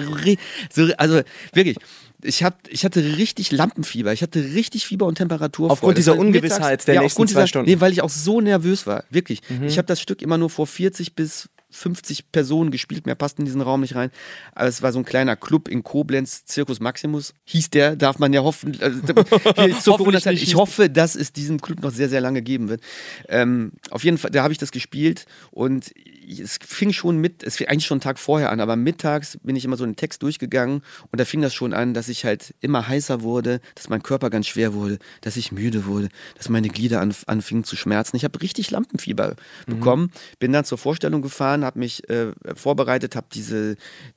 [0.73, 1.21] so, also
[1.53, 1.77] wirklich.
[2.23, 5.71] Ich, hab, ich hatte richtig Lampenfieber, ich hatte richtig Fieber und Temperatur.
[5.71, 7.69] Aufgrund dieser Ungewissheit der ja, nächsten zwei dieser, Stunden.
[7.71, 7.77] Mhm.
[7.77, 9.43] Nee, weil ich auch so nervös war, wirklich.
[9.67, 13.45] Ich habe das Stück immer nur vor 40 bis 50 Personen gespielt, mehr passt in
[13.45, 14.11] diesen Raum nicht rein.
[14.55, 18.33] Aber es war so ein kleiner Club in Koblenz, Circus Maximus hieß der, darf man
[18.33, 18.77] ja hoffen.
[18.81, 19.01] Also,
[20.35, 22.83] nicht ich hoffe, dass es diesen Club noch sehr, sehr lange geben wird.
[23.29, 25.93] Ähm, auf jeden Fall, da habe ich das gespielt und
[26.29, 29.57] es fing schon mit, es fing eigentlich schon einen Tag vorher an, aber mittags bin
[29.57, 32.55] ich immer so einen Text durchgegangen und da fing das schon an, dass ich halt
[32.61, 36.69] immer heißer wurde, dass mein Körper ganz schwer wurde, dass ich müde wurde, dass meine
[36.69, 38.17] Glieder anf anfingen zu schmerzen.
[38.17, 39.37] Ich habe richtig Lampenfieber
[39.67, 43.77] bekommen, bin dann zur Vorstellung gefahren, habe mich äh, vorbereitet, habe diese,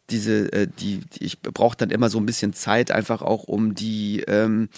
[0.09, 3.75] diese, äh, die, die, ich brauche dann immer so ein bisschen Zeit einfach auch, um
[3.75, 4.69] die, ähm,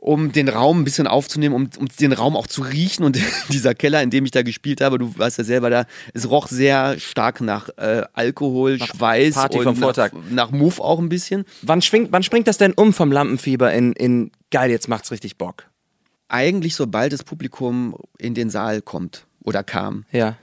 [0.00, 3.04] um den Raum ein bisschen aufzunehmen, um, um den Raum auch zu riechen.
[3.04, 3.18] Und
[3.50, 6.48] dieser Keller, in dem ich da gespielt habe, du weißt ja selber da, es roch
[6.48, 10.12] sehr stark nach äh, Alkohol, Schweiß Party und vom Vortag.
[10.12, 11.44] nach, nach Muff auch ein bisschen.
[11.62, 15.36] Wann, schwingt, wann springt das denn um vom Lampenfieber in, in geil, jetzt macht's richtig
[15.36, 15.66] Bock?
[16.28, 20.04] Eigentlich sobald das Publikum in den Saal kommt oder kam.
[20.12, 20.36] Ja.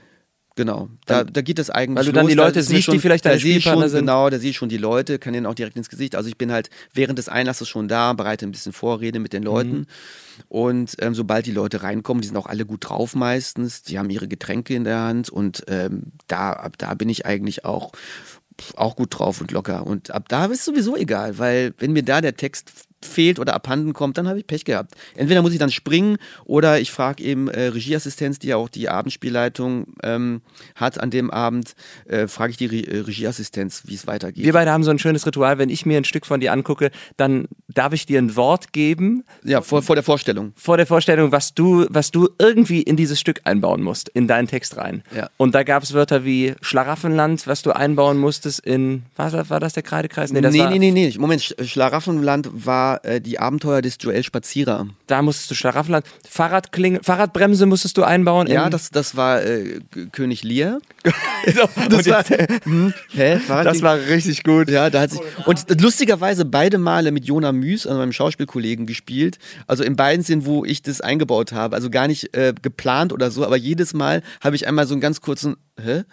[0.58, 2.14] Genau, da, da geht es eigentlich Weil du los.
[2.16, 4.00] dann die Da Leute mir siehst, die vielleicht da sehe schon, sind.
[4.00, 6.16] Genau, da sehe ich schon die Leute, kann denen auch direkt ins Gesicht.
[6.16, 9.44] Also ich bin halt während des Einlasses schon da, bereite ein bisschen Vorrede mit den
[9.44, 9.76] Leuten.
[9.76, 9.86] Mhm.
[10.48, 14.10] Und ähm, sobald die Leute reinkommen, die sind auch alle gut drauf meistens, die haben
[14.10, 17.92] ihre Getränke in der Hand und ähm, da, ab da bin ich eigentlich auch,
[18.74, 19.86] auch gut drauf und locker.
[19.86, 23.92] Und ab da ist sowieso egal, weil wenn mir da der Text fehlt oder abhanden
[23.92, 24.94] kommt, dann habe ich Pech gehabt.
[25.14, 28.88] Entweder muss ich dann springen oder ich frage eben äh, Regieassistenz, die ja auch die
[28.88, 30.40] Abendspielleitung ähm,
[30.74, 31.74] hat an dem Abend,
[32.06, 34.44] äh, frage ich die Re äh, Regieassistenz, wie es weitergeht.
[34.44, 36.90] Wir beide haben so ein schönes Ritual, wenn ich mir ein Stück von dir angucke,
[37.16, 40.52] dann darf ich dir ein Wort geben ja, vor, vor der Vorstellung.
[40.56, 44.48] vor der Vorstellung, was du, was du irgendwie in dieses Stück einbauen musst, in deinen
[44.48, 45.02] Text rein.
[45.14, 45.30] Ja.
[45.36, 49.60] Und da gab es Wörter wie Schlaraffenland, was du einbauen musstest in, war das, war
[49.60, 50.32] das der Kreidekreis?
[50.32, 51.14] das nee, war, nee, nee, nee.
[51.18, 54.86] Moment, Sch- Schlaraffenland war äh, die Abenteuer des Joel Spazierer.
[55.06, 58.46] Da musstest du Schlaraffenland, Fahrradklinge, Fahrradbremse musstest du einbauen.
[58.46, 59.80] Ja, das, das war äh,
[60.12, 60.80] König Lear.
[61.88, 62.24] das, war,
[62.64, 63.40] hm, hä?
[63.46, 64.68] Das war richtig gut.
[64.70, 65.20] Ja, da hat sich.
[65.46, 69.38] Und lustigerweise beide Male mit Jona Müs, also meinem Schauspielkollegen, gespielt.
[69.66, 71.76] Also in beiden Szenen, wo ich das eingebaut habe.
[71.76, 75.00] Also gar nicht äh, geplant oder so, aber jedes Mal habe ich einmal so einen
[75.00, 75.56] ganz kurzen.
[75.82, 76.04] Hä?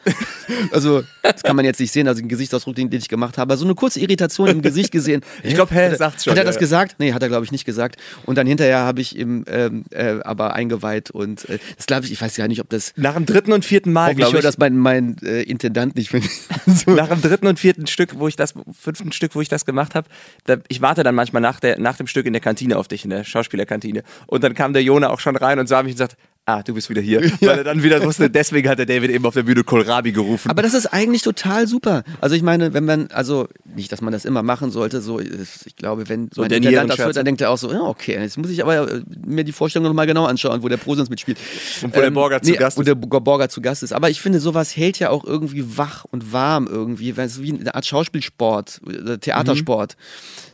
[0.72, 3.58] Also, das kann man jetzt nicht sehen, also den Gesichtsausdruck, den, den ich gemacht habe.
[3.58, 5.22] So eine kurze Irritation im Gesicht gesehen.
[5.44, 6.96] Ich glaub, hä, Hat er- sagt's schon, Hat er ja, das gesagt?
[6.98, 7.98] Nee, hat er, glaube ich, nicht gesagt.
[8.26, 12.12] Und dann hinterher habe ich ihm ähm, äh, aber eingeweiht und äh, das glaube ich,
[12.12, 12.94] ich weiß gar nicht, ob das.
[12.96, 16.14] Nach dem dritten und vierten Mal, glaube hört ich, das mein, mein äh, Intendant nicht,
[16.14, 16.24] ich
[16.66, 19.66] so nach dem dritten und vierten Stück, wo ich das, fünften Stück, wo ich das
[19.66, 20.08] gemacht habe,
[20.46, 23.04] da, ich warte dann manchmal nach, der, nach dem Stück in der Kantine auf dich,
[23.04, 24.04] in der Schauspielerkantine.
[24.28, 26.74] Und dann kam der Jona auch schon rein und sah mich und sagt, ah, du
[26.74, 27.22] bist wieder hier.
[27.42, 30.50] Weil er dann wieder wusste, deswegen hat der David eben auf der Bühne Kohlrabi gerufen.
[30.50, 32.04] Aber das ist eigentlich total super.
[32.22, 35.76] Also ich meine, wenn man, also nicht, dass man das immer machen sollte, so ich
[35.76, 38.18] glaube, wenn So mein der Intendant das hört, dann denkt er auch so, ja, okay,
[38.22, 41.38] jetzt muss ich aber äh, mir die Vorstellung nochmal genau anschauen, wo der Prosens mitspielt.
[41.82, 42.88] Und wo der Borger zu Gast wo ist.
[42.88, 43.94] der Bo- Borger zu Gast ist.
[43.94, 47.54] Aber ich finde, sowas hält ja auch irgendwie wach und warm irgendwie, weil es wie
[47.54, 49.96] eine Art Schauspielsport, äh, Theatersport.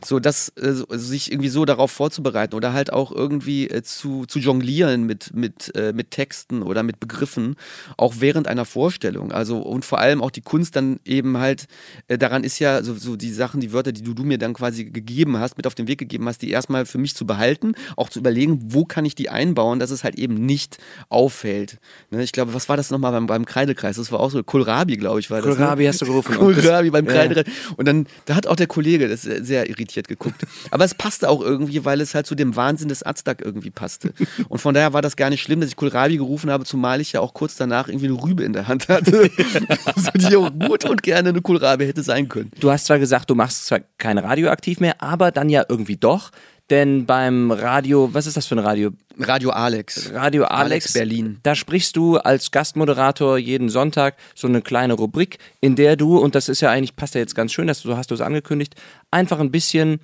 [0.04, 4.38] So, das, so- also sich irgendwie so darauf vorzubereiten oder halt auch irgendwie zu, zu
[4.38, 7.56] jonglieren mit, mit, äh, mit Texten oder mit Begriffen,
[7.96, 9.32] auch während einer Vorstellung.
[9.32, 11.66] Also, und vor allem auch die Kunst dann eben halt,
[12.08, 14.54] äh, daran ist ja so, so die Sachen, die Wörter, die du, du mir dann
[14.54, 17.74] quasi gegeben hast, mit auf den Weg gegeben hast, die erstmal für mich zu behalten,
[17.96, 20.78] auch zu überlegen, wo kann ich die einbauen, dass es halt eben nicht
[21.08, 21.78] auffällt.
[22.10, 23.96] Ne, ich glaube, was war das nochmal beim, beim Kreidekreis?
[23.96, 25.56] Das war auch so Kohlrabi, glaube ich, war das.
[25.56, 25.88] Kohlrabi ne?
[25.88, 26.34] hast du gerufen.
[26.34, 27.12] Kohlrabi beim Ja.
[27.12, 27.46] Kreidekreis.
[27.76, 30.46] Und dann, da hat auch der Kollege das sehr, sehr irritiert geguckt.
[30.70, 34.12] Aber es passte auch irgendwie, weil es halt zu dem Wahnsinn des Aztag irgendwie passte.
[34.48, 37.12] Und von daher war das gar nicht schlimm, dass ich Kohlrabi gerufen habe, zumal ich
[37.12, 39.30] ja auch kurz danach irgendwie eine Rübe in der Hand hatte.
[39.84, 42.50] also die auch gut und gerne eine Kohlrabi hätte sein können.
[42.60, 45.96] Du hast zwar gesagt, du machst zwar kein Radio aktiv mehr, aber dann ja irgendwie
[45.96, 46.30] doch.
[46.70, 48.92] Denn beim Radio, was ist das für ein Radio?
[49.18, 50.12] Radio Alex.
[50.14, 51.38] Radio Alex, Alex Berlin.
[51.42, 56.34] Da sprichst du als Gastmoderator jeden Sonntag so eine kleine Rubrik, in der du, und
[56.34, 58.20] das ist ja eigentlich, passt ja jetzt ganz schön, dass du, so hast du es
[58.20, 58.74] angekündigt,
[59.10, 60.00] einfach ein bisschen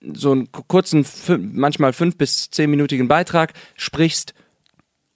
[0.00, 1.04] so einen kurzen,
[1.52, 4.34] manchmal fünf bis zehnminütigen Beitrag sprichst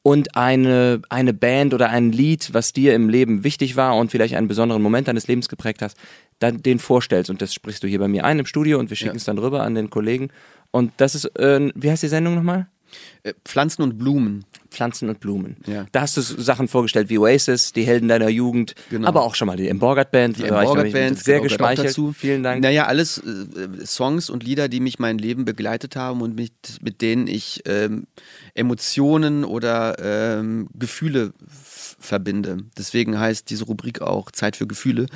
[0.02, 4.34] und eine, eine Band oder ein Lied, was dir im Leben wichtig war und vielleicht
[4.34, 5.96] einen besonderen Moment deines Lebens geprägt hast,
[6.40, 7.30] dann den vorstellst.
[7.30, 9.16] Und das sprichst du hier bei mir ein im Studio und wir schicken Ja.
[9.16, 10.30] es dann rüber an den Kollegen.
[10.72, 12.66] Und das ist, äh, wie heißt die Sendung nochmal?
[13.22, 14.44] Äh, Pflanzen und Blumen.
[14.70, 15.56] Pflanzen und Blumen.
[15.66, 15.86] Ja.
[15.92, 19.06] Da hast du Sachen vorgestellt wie Oasis, die Helden deiner Jugend, Genau.
[19.06, 20.38] aber auch schon mal die Emborgert Band.
[20.38, 21.88] Die Emborgert Band, sehr genau, geschmeichelt.
[21.88, 22.12] dazu.
[22.12, 22.62] Vielen Dank.
[22.62, 27.02] Naja, alles äh, Songs und Lieder, die mich mein Leben begleitet haben und mit, mit
[27.02, 28.06] denen ich ähm,
[28.54, 29.96] Emotionen oder
[30.38, 31.32] ähm, Gefühle
[32.02, 32.58] verbinde.
[32.76, 35.06] Deswegen heißt diese Rubrik auch Zeit für Gefühle.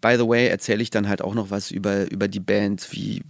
[0.00, 3.22] By the way, erzähle ich dann halt auch noch was über, über die Band, wie,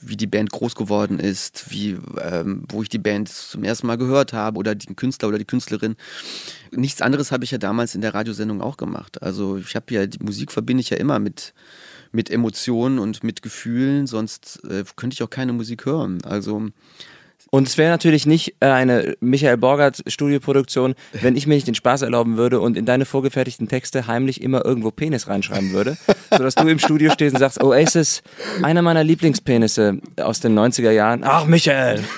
[0.00, 3.98] wie die Band groß geworden ist, wie, ähm, wo ich die Band zum ersten Mal
[3.98, 5.96] gehört habe oder den Künstler oder die Künstlerin.
[6.70, 9.22] Nichts anderes habe ich ja damals in der Radiosendung auch gemacht.
[9.22, 11.54] Also ich habe ja, die Musik verbinde ich ja immer mit,
[12.12, 16.18] mit Emotionen und mit Gefühlen, sonst äh, könnte ich auch keine Musik hören.
[16.24, 16.68] Also
[17.50, 21.74] Und es wäre natürlich nicht äh, eine Michael Borgert Studioproduktion, wenn ich mir nicht den
[21.74, 25.96] Spaß erlauben würde und in deine vorgefertigten Texte heimlich immer irgendwo Penis reinschreiben würde,
[26.30, 28.22] sodass du im Studio stehst und sagst, Oasis,
[28.62, 31.22] einer meiner Lieblingspenisse aus den 90er Jahren.
[31.24, 32.00] Ach, Michael!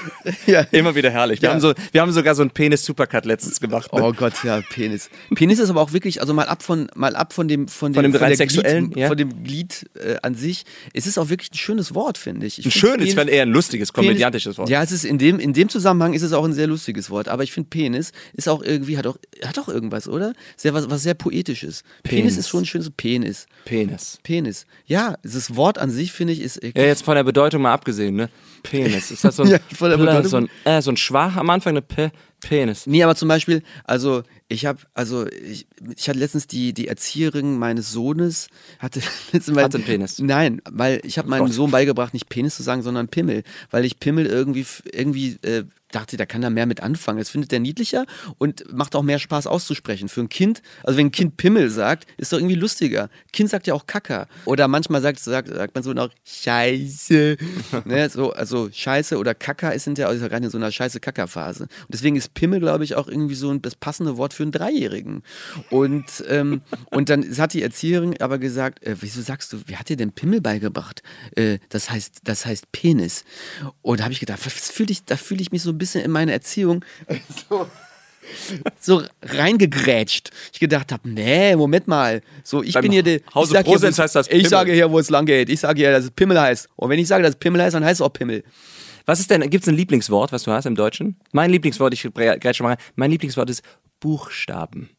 [0.46, 0.60] Ja.
[0.70, 1.40] Immer wieder herrlich.
[1.42, 1.54] Wir, Ja.
[1.54, 3.92] haben, so, wir haben sogar so einen Penis-Supercut letztens gemacht.
[3.92, 4.02] Ne?
[4.02, 5.08] Oh Gott, ja, Penis.
[5.34, 8.02] Penis ist aber auch wirklich, also mal ab von, mal ab von dem, von dem,
[8.02, 9.08] Von dem rein der sexuellen, Glied, ja.
[9.08, 10.64] von dem Glied äh, an sich.
[10.92, 12.58] Es ist auch wirklich ein schönes Wort, finde ich.
[12.58, 14.68] ich Ein schönes, Penis- fand eher ein lustiges, komödiantisches Wort.
[14.68, 17.28] Ja, es ist in dem, in dem Zusammenhang ist es auch ein sehr lustiges Wort.
[17.28, 20.32] Aber ich finde Penis ist auch irgendwie, hat auch, hat auch irgendwas, oder?
[20.56, 21.82] Sehr, was, was sehr poetisches.
[22.04, 22.20] Penis.
[22.22, 22.36] Penis.
[22.38, 23.46] ist schon ein schönes Penis.
[23.64, 24.20] Penis.
[24.22, 24.66] Penis.
[24.86, 26.62] Ja, das Wort an sich, finde ich, ist.
[26.62, 28.30] Ja, jetzt von der Bedeutung mal abgesehen, ne?
[28.62, 29.10] Penis.
[29.10, 30.28] Ist das so ein, Ja, von der Bedeutung.
[30.30, 32.86] so ein, äh, so ein Schwach am Anfang, eine P Penis.
[32.86, 35.66] Nee, aber zum Beispiel, also ich habe, also ich,
[35.96, 39.00] ich hatte letztens die, die Erzieherin meines Sohnes, hatte
[39.32, 40.18] letztens mal, Hatte einen Penis.
[40.18, 41.48] Nein, weil ich habe meinem.
[41.48, 46.16] Sohn beigebracht, nicht Penis zu sagen, sondern Pimmel, weil ich Pimmel irgendwie, irgendwie äh, dachte,
[46.16, 47.18] da kann er mehr mit anfangen.
[47.18, 48.06] Das findet er niedlicher
[48.38, 50.08] und macht auch mehr Spaß auszusprechen.
[50.08, 53.10] Für ein Kind, also wenn ein Kind Pimmel sagt, ist doch irgendwie lustiger.
[53.32, 54.28] Kind sagt ja auch Kacker.
[54.46, 57.36] Oder manchmal sagt, sagt, sagt man so noch Scheiße.
[57.84, 61.00] ne, so, also Scheiße oder Kacker ist sind ja also gerade in so einer scheiße
[61.00, 61.64] Kacker-Phase.
[61.64, 64.52] Und deswegen ist Pimmel, glaube ich, auch irgendwie so ein, das passende Wort für einen
[64.52, 65.22] Dreijährigen.
[65.70, 69.88] Und, ähm, und dann hat die Erzieherin aber gesagt, äh, wieso sagst du, wer hat
[69.88, 71.02] dir denn Pimmel beigebracht?
[71.34, 73.24] Äh, das heißt, das heißt Penis.
[73.82, 76.04] Und da habe ich gedacht, was fühl ich, da fühle ich mich so ein bisschen
[76.04, 76.84] in meine Erziehung
[77.50, 77.66] so,
[78.78, 80.30] so reingegrätscht.
[80.52, 82.20] Ich gedacht habe, nee, Moment mal.
[82.44, 83.20] So, ich Beim bin hier der.
[83.34, 84.48] Hause ich Prosens heißt das Ich Pimmel.
[84.48, 85.48] sage hier, wo es lang geht.
[85.48, 86.68] Ich sage hier, dass es Pimmel heißt.
[86.76, 88.44] Und wenn ich sage, dass es Pimmel heißt, dann heißt es auch Pimmel.
[89.06, 91.16] Was ist denn, gibt es ein Lieblingswort, was du hast im Deutschen?
[91.32, 93.62] Mein Lieblingswort, ich grätsche mal rein, mein Lieblingswort ist
[93.98, 94.90] Buchstaben.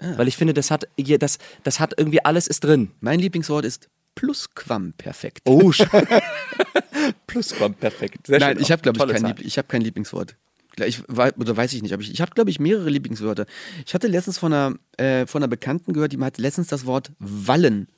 [0.00, 0.14] Ah.
[0.16, 2.92] Weil ich finde, das hat, hier- das, das hat irgendwie alles ist drin.
[3.00, 3.88] Mein Lieblingswort ist
[4.18, 5.42] Plusquamperfekt.
[5.44, 5.70] Oh,
[7.26, 8.26] Plusquamperfekt.
[8.26, 8.62] Sehr Nein, schön.
[8.62, 9.30] ich habe, glaube ich, kein, Zahl.
[9.36, 10.36] Lieb ich hab kein Lieblingswort.
[10.84, 13.46] Ich, oder weiß ich nicht, aber ich, ich habe, glaube ich, mehrere Lieblingswörter.
[13.86, 17.12] Ich hatte letztens von einer, äh, von einer Bekannten gehört, die hat letztens das Wort
[17.18, 17.88] Wallen.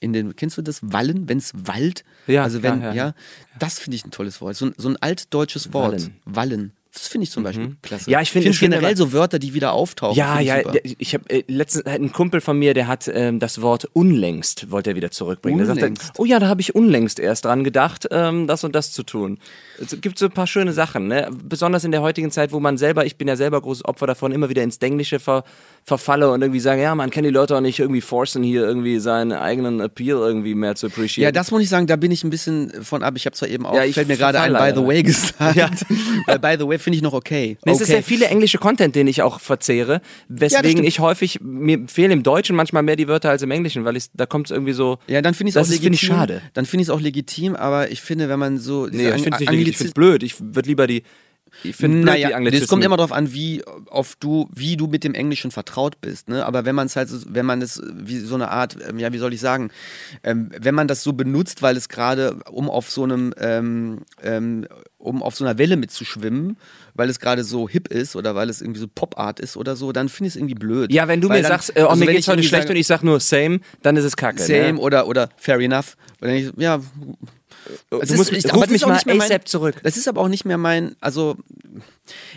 [0.00, 2.04] In den, kennst du das Wallen, wenn es Wald?
[2.26, 3.14] Ja, Also wenn, ja, ja.
[3.58, 4.54] das finde ich ein tolles Wort.
[4.56, 5.92] So ein, so ein altdeutsches Wort.
[5.92, 6.16] Wallen.
[6.24, 6.72] Wallen.
[6.92, 8.10] Das finde ich zum Beispiel klasse.
[8.10, 10.16] Ja, ich finde- find ich generell so Wörter, die wieder auftauchen.
[10.16, 13.38] Ja, ich ja, der, ich habe äh, letztens ein Kumpel von mir, der hat ähm,
[13.38, 15.58] das Wort unlängst wollte er wieder zurückbringen.
[15.58, 16.12] Der sagte, Unlängst.
[16.18, 19.38] oh ja, da habe ich unlängst erst dran gedacht, ähm, das und das zu tun.
[19.80, 21.28] Es gibt so ein paar schöne Sachen, ne?
[21.44, 24.32] besonders in der heutigen Zeit, wo man selber, ich bin ja selber großes Opfer davon,
[24.32, 25.44] immer wieder ins Denglische ver,
[25.88, 28.98] verfalle und irgendwie sagen, ja, man kann die Leute auch nicht irgendwie forcen, hier irgendwie
[29.00, 31.24] seinen eigenen Appeal irgendwie mehr zu appreciaten.
[31.24, 33.14] Ja, das muss ich sagen, da bin ich ein bisschen von ab.
[33.16, 35.56] Ich habe zwar eben auch, Ja, ich fällt mir gerade ein, by the way gesagt.
[35.56, 35.70] Ja.
[36.26, 37.56] Weil by the way finde ich noch okay.
[37.64, 37.82] Nee, Es okay.
[37.84, 40.86] ist sehr viele englische Content, den ich auch verzehre, weswegen stimmt.
[40.88, 44.04] ich häufig, mir fehlen im Deutschen manchmal mehr die Wörter als im Englischen, weil ich,
[44.14, 45.98] da kommt es irgendwie so, Ja, dann finde ich es auch Das ist, legitim.
[45.98, 46.42] finde ich, schade.
[46.52, 48.86] Dann finde ich es auch legitim, aber ich finde, wenn man so.
[48.86, 50.22] Nee, ich finde es nicht legitim, ich finde es blöd.
[50.22, 51.02] Ich würde lieber die.
[51.64, 52.64] Ich finde blöd die Naja, Anglizismen.
[52.64, 56.28] es kommt immer darauf an, wie auf du, wie du mit dem Englischen vertraut bist.
[56.28, 56.44] Ne?
[56.46, 59.12] Aber wenn man es halt, so- wenn man es wie so eine Art, ähm, ja,
[59.12, 59.70] wie soll ich sagen,
[60.22, 64.66] ähm, wenn man das so benutzt, weil es gerade, um auf so einem, ähm, ähm,
[64.98, 66.56] um auf so einer Welle mitzuschwimmen,
[66.94, 69.92] weil es gerade so hip ist oder weil es irgendwie so Pop-Art ist oder so,
[69.92, 70.92] dann finde ich es irgendwie blöd.
[70.92, 72.72] Ja, wenn du Weil mir dann- sagst, äh, oh, also mir geht's heute schlecht sage,
[72.72, 74.42] und ich sag nur same, dann ist es kacke.
[74.42, 74.78] Same ne?
[74.80, 75.96] oder, oder fair enough.
[76.20, 76.80] Und dann ich, ja,
[77.90, 79.76] Du es musst, ist- ich- das mich mal nicht mehr mein- ASAP zurück.
[79.82, 81.36] Das ist aber auch nicht mehr mein, also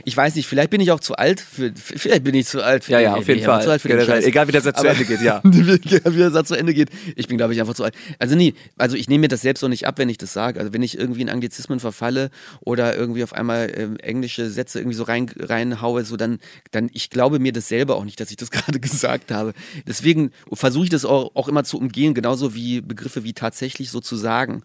[0.03, 2.83] ich weiß nicht, vielleicht bin ich auch zu alt für, vielleicht bin ich zu alt
[2.83, 3.63] für Ja, den- ja, auf jeden Fall.
[3.63, 4.17] Zu alt für den Generell.
[4.21, 4.25] Scheiß.
[4.27, 5.41] Egal, wie der Satz zu Aber- Ende geht, ja.
[5.43, 6.89] wie der Satz zu Ende geht.
[7.15, 7.93] Ich bin, glaube ich, einfach zu alt.
[8.19, 10.59] Also nee, also ich nehme mir das selbst auch nicht ab, wenn ich das sage.
[10.59, 14.97] Also wenn ich irgendwie in Anglizismen verfalle oder irgendwie auf einmal ähm, englische Sätze irgendwie
[14.97, 16.39] so rein, reinhaue, so dann,
[16.71, 19.53] dann, ich glaube mir das selber auch nicht, dass ich das gerade gesagt habe.
[19.87, 24.01] Deswegen versuche ich das auch, auch immer zu umgehen, genauso wie Begriffe wie tatsächlich so
[24.01, 24.63] zu sagen.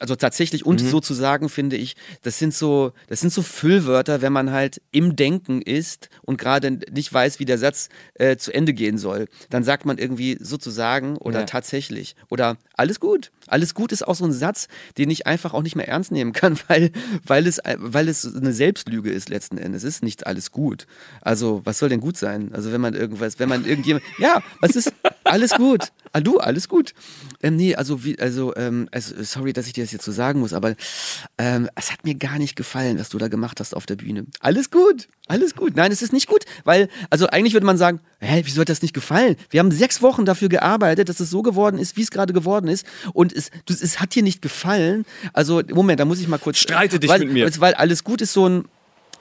[0.00, 4.50] Also tatsächlich und sozusagen finde ich, das sind so, das sind so Füllwörter, wenn man
[4.50, 8.98] halt im Denken ist und gerade nicht weiß, wie der Satz äh, zu Ende gehen
[8.98, 9.26] soll.
[9.50, 11.46] Dann sagt man irgendwie sozusagen oder Ja.
[11.46, 13.30] tatsächlich oder alles gut.
[13.48, 14.68] Alles gut ist auch so ein Satz,
[14.98, 16.90] den ich einfach auch nicht mehr ernst nehmen kann, weil,
[17.24, 19.84] weil, es, weil es eine Selbstlüge ist letzten Endes.
[19.84, 20.86] Es ist nicht alles gut.
[21.20, 22.50] Also, was soll denn gut sein?
[22.52, 24.92] Also, wenn man irgendwas, wenn man irgendjemand, ja, was ist
[25.24, 25.92] alles gut?
[26.16, 26.94] Ah, du, alles gut.
[27.42, 30.40] Ähm, nee, also, wie, also, ähm, also, sorry, dass ich dir das jetzt so sagen
[30.40, 30.74] muss, aber
[31.36, 34.24] ähm, es hat mir gar nicht gefallen, was du da gemacht hast auf der Bühne.
[34.40, 35.76] Alles gut, alles gut.
[35.76, 38.80] Nein, es ist nicht gut, weil, also eigentlich würde man sagen, hä, wieso hat das
[38.80, 39.36] nicht gefallen?
[39.50, 42.68] Wir haben sechs Wochen dafür gearbeitet, dass es so geworden ist, wie es gerade geworden
[42.68, 42.86] ist.
[43.12, 45.04] Und es, du, es hat dir nicht gefallen.
[45.34, 46.56] Also, Moment, da muss ich mal kurz.
[46.56, 47.60] Streite dich weil, mit mir.
[47.60, 48.64] Weil alles gut ist so ein.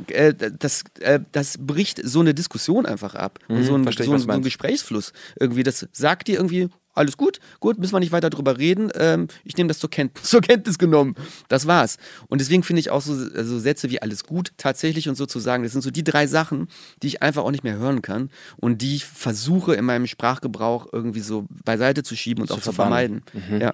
[0.08, 3.40] Äh, das, äh, das bricht so eine Diskussion einfach ab.
[3.48, 4.42] und so ein, Mhm, so, ein, so ein.
[4.42, 5.14] Gesprächsfluss.
[5.40, 8.90] Irgendwie, das sagt dir irgendwie, alles gut, gut, müssen wir nicht weiter drüber reden.
[8.96, 11.16] Ähm, ich nehme das zur Kenntnis, zur Kenntnis genommen.
[11.48, 11.98] Das war's.
[12.28, 15.74] Und deswegen finde ich auch so, so Sätze wie alles gut tatsächlich und sozusagen, das
[15.74, 16.68] sind so die drei Sachen,
[17.04, 20.88] die ich einfach auch nicht mehr hören kann und die ich versuche in meinem Sprachgebrauch
[20.92, 23.22] irgendwie so beiseite zu schieben und auch zu vermeiden.
[23.60, 23.74] Ja.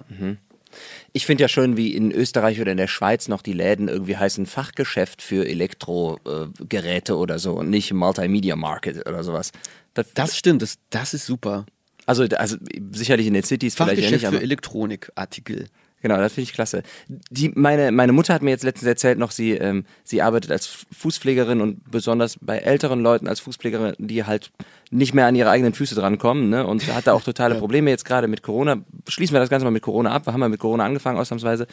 [1.12, 4.16] Ich finde ja schön, wie in Österreich oder in der Schweiz noch die Läden irgendwie
[4.16, 9.52] heißen Fachgeschäft für Elektrogeräte oder so und nicht Multimedia Market oder sowas.
[9.94, 11.66] Das, Das stimmt, das, das ist super.
[12.06, 12.56] Also, also
[12.92, 15.66] sicherlich in den Cities vielleicht ja nicht, für Elektronikartikel.
[16.00, 16.82] genau, das finde ich klasse.
[17.08, 20.86] Die, meine, meine Mutter hat mir jetzt letztens erzählt noch, sie, ähm, sie arbeitet als
[20.92, 24.50] Fußpflegerin und besonders bei älteren Leuten als Fußpflegerin, die halt
[24.90, 26.66] nicht mehr an ihre eigenen Füße drankommen ne?
[26.66, 28.78] und hat da auch totale Probleme jetzt gerade mit Corona.
[29.08, 30.26] Schließen wir das Ganze mal mit Corona ab.
[30.26, 31.66] Wir haben ja mit Corona angefangen ausnahmsweise.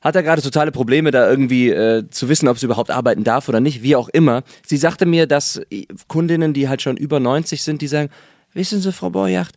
[0.00, 3.48] hat er gerade totale Probleme, da irgendwie äh, zu wissen, ob sie überhaupt arbeiten darf
[3.48, 4.42] oder nicht, wie auch immer.
[4.66, 8.10] Sie sagte mir, dass äh, Kundinnen, die halt schon über 90 sind, die sagen,
[8.54, 9.56] wissen Sie, Frau Borjacht,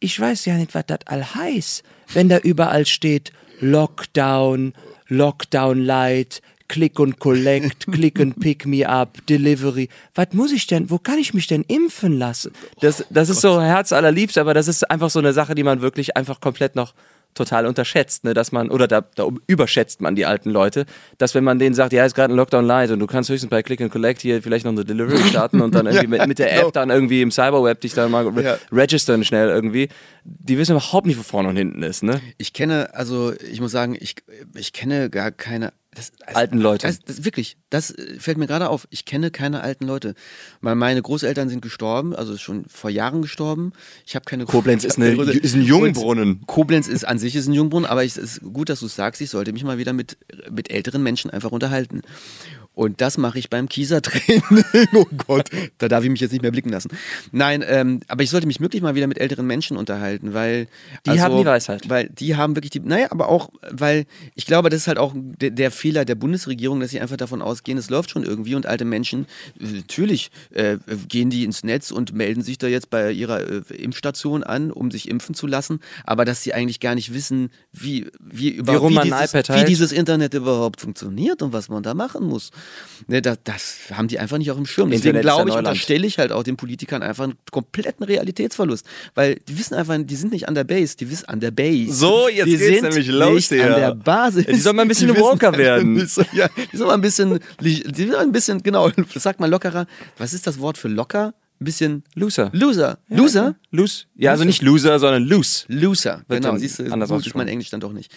[0.00, 1.82] ich weiß ja nicht, was das all heißt,
[2.12, 4.74] wenn da überall steht Lockdown,
[5.08, 9.88] Lockdown Light, Click und Collect, Click und Pick Me Up, Delivery.
[10.14, 12.52] Was muss ich denn, wo kann ich mich denn impfen lassen?
[12.80, 16.16] Das, das ist so herzallerliebst, aber das ist einfach so eine Sache, die man wirklich
[16.16, 16.94] einfach komplett noch
[17.36, 20.86] total unterschätzt, ne, dass man, oder da, da überschätzt man die alten Leute,
[21.18, 23.50] dass wenn man denen sagt, ja, ist gerade ein Lockdown light und du kannst höchstens
[23.50, 26.38] bei Click and Collect hier vielleicht noch eine Delivery starten und dann irgendwie mit, mit
[26.38, 28.58] der App dann irgendwie im Cyberweb dich dann mal Ja.
[28.72, 29.88] registern schnell irgendwie.
[30.24, 32.20] Die wissen überhaupt nicht, wo vorne und hinten ist, ne?
[32.38, 34.16] Ich kenne, also ich muss sagen, ich,
[34.54, 36.86] ich kenne gar keine das, also, Alten Leute.
[36.86, 38.86] Das, das, wirklich, das äh, fällt mir gerade auf.
[38.90, 40.14] Ich kenne keine alten Leute.
[40.60, 43.72] Weil meine Großeltern sind gestorben, also schon vor Jahren gestorben.
[44.06, 46.42] Ich habe keine Koblenz ist eine- ist ein Jungbrunnen.
[46.46, 49.20] Koblenz ist an sich ist ein Jungbrunnen, aber es ist gut, dass du es sagst.
[49.20, 50.18] Ich sollte mich mal wieder mit,
[50.50, 52.02] mit älteren Menschen einfach unterhalten.
[52.76, 54.42] Und das mache ich beim Kiesertraining.
[54.92, 55.48] oh Gott,
[55.78, 56.90] da darf ich mich jetzt nicht mehr blicken lassen.
[57.32, 60.68] Nein, ähm, aber ich sollte mich wirklich mal wieder mit älteren Menschen unterhalten, weil
[61.06, 61.88] Die haben die Weisheit.
[61.88, 64.04] weil die haben wirklich die, naja, aber auch, weil
[64.34, 67.40] ich glaube, das ist halt auch der, der Fehler der Bundesregierung, dass sie einfach davon
[67.40, 69.24] ausgehen, es läuft schon irgendwie und alte Menschen,
[69.58, 70.76] natürlich äh,
[71.08, 74.90] gehen die ins Netz und melden sich da jetzt bei ihrer äh, Impfstation an, um
[74.90, 78.96] sich impfen zu lassen, aber dass sie eigentlich gar nicht wissen, wie, wie überhaupt rum
[78.96, 82.50] wie dieses, wie dieses Internet überhaupt funktioniert und was man da machen muss.
[83.08, 84.90] Ne, das, das haben die einfach nicht auf dem Schirm.
[84.90, 88.86] Deswegen ja glaube ich, unterstelle ich halt auch den Politikern einfach einen kompletten Realitätsverlust.
[89.14, 91.92] Weil die wissen einfach, die sind nicht an der Base, die wissen an der Base.
[91.92, 93.74] So, jetzt die geht's nämlich los hier.
[93.74, 94.46] an der Basis.
[94.46, 96.08] Ja, die sollen mal ein bisschen Die wissen woker einfach werden.
[96.32, 99.86] ja, die sollen mal ein bisschen, die sollen ein bisschen, genau, sag mal lockerer.
[100.18, 101.34] Was ist das Wort für locker?
[101.58, 102.50] Ein bisschen Loser.
[102.52, 102.98] Loser.
[103.08, 103.54] Loser?
[103.70, 104.04] Loose?
[104.14, 105.64] Ja, also nicht Loser, sondern Loose.
[105.68, 106.22] Loser.
[106.28, 108.12] Genau, siehst du, anders gut ist mein Englisch dann doch nicht.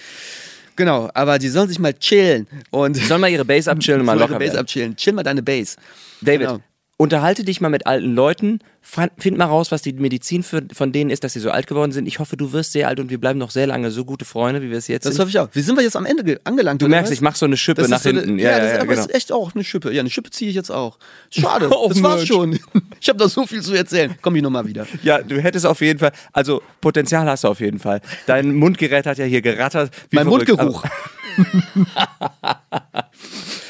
[0.80, 4.05] Genau, aber die sollen sich mal chillen und Die sollen mal ihre Base abchillen und
[4.05, 4.61] mal Sollen ihre locker Base werden.
[4.61, 4.95] abchillen.
[4.95, 5.75] Chill mal deine Base.
[6.21, 6.59] David, Genau.
[7.02, 11.10] Unterhalte dich mal mit alten Leuten, find mal raus, was die Medizin für, von denen
[11.12, 12.08] ist, dass sie so alt geworden sind.
[12.08, 14.62] Ich hoffe, du wirst sehr alt und wir bleiben noch sehr lange so gute Freunde,
[14.62, 15.22] wie wir es jetzt Das sind.
[15.22, 15.47] hoffe ich auch.
[15.54, 16.82] Wie sind wir jetzt am Ende ge- angelangt?
[16.82, 18.38] Du oder merkst, ich mach so eine Schippe Das nach ist so eine- hinten.
[18.39, 18.95] Ja, ja, das ja, ist, aber genau.
[18.97, 19.93] das ist echt auch eine Schippe.
[19.93, 21.00] Ja, eine Schippe ziehe ich jetzt auch.
[21.30, 22.60] Schade, Auf das war's schon.
[23.00, 24.16] Ich habe da so viel zu erzählen.
[24.22, 24.86] Komm ich nochmal wieder.
[25.02, 28.02] Ja, du hättest auf jeden Fall, also Potenzial hast du auf jeden Fall.
[28.26, 29.91] Dein Mundgerät hat ja hier gerattert.
[30.12, 30.50] Mein verrückt.
[30.50, 30.84] Mundgeruch.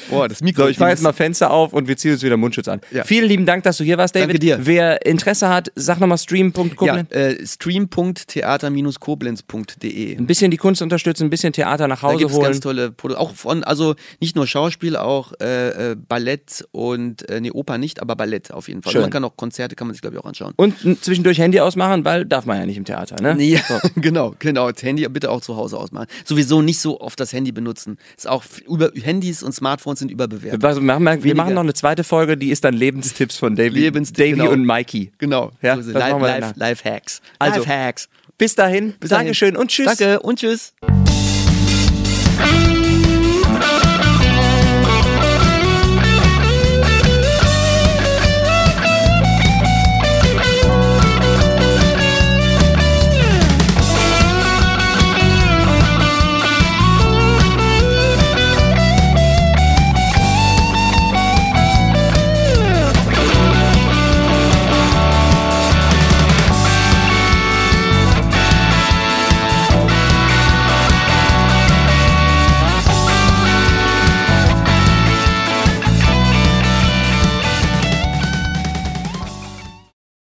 [0.10, 0.64] Boah, das Mikro.
[0.64, 2.82] so, ich mache jetzt mal Fenster auf und wir ziehen uns wieder Mundschutz an.
[2.91, 3.03] Ja.
[3.03, 4.30] Vielen lieben Dank, dass du hier warst, David.
[4.30, 4.60] Danke dir.
[4.62, 6.88] Wer Interesse hat, sag nochmal stream.com.
[6.88, 10.18] ja, äh, stream.theater-koblenz.de.
[10.18, 12.43] Ein bisschen die Kunst unterstützen, ein bisschen Theater nach Da Hause es holen.
[12.43, 17.41] ganz tolle Produ auch von, also nicht nur Schauspiel, auch äh, äh, Ballett und, äh,
[17.41, 18.91] nee, Oper nicht, aber Ballett auf jeden Fall.
[18.91, 18.99] Schön.
[18.99, 20.53] Und man kann auch Konzerte, kann man sich glaube ich auch anschauen.
[20.55, 23.41] Und zwischendurch Handy ausmachen, weil darf man ja nicht im Theater, ne?
[23.43, 23.60] Ja,
[23.95, 24.72] genau, genau.
[24.72, 26.07] Das Handy bitte auch zu Hause ausmachen.
[26.26, 27.97] Sowieso nicht so oft das Handy benutzen.
[28.18, 30.64] Ist auch über Handys und Smartphones sind überbewertet.
[30.66, 31.36] Also machen wir, wir Weniger.
[31.43, 34.52] machen noch eine zweite Folge, die ist dann Lebenstipps von Davy, Lebens- Davy genau.
[34.52, 35.12] und Mikey.
[35.18, 35.52] Genau.
[35.62, 36.56] Ja, so wir live, danach.
[36.56, 37.22] live Hacks.
[37.38, 38.10] Also, live Hacks.
[38.38, 39.26] Bis dahin, Bis dahin.
[39.26, 39.86] Dankeschön und tschüss.
[39.97, 40.74] Danke und tschüss.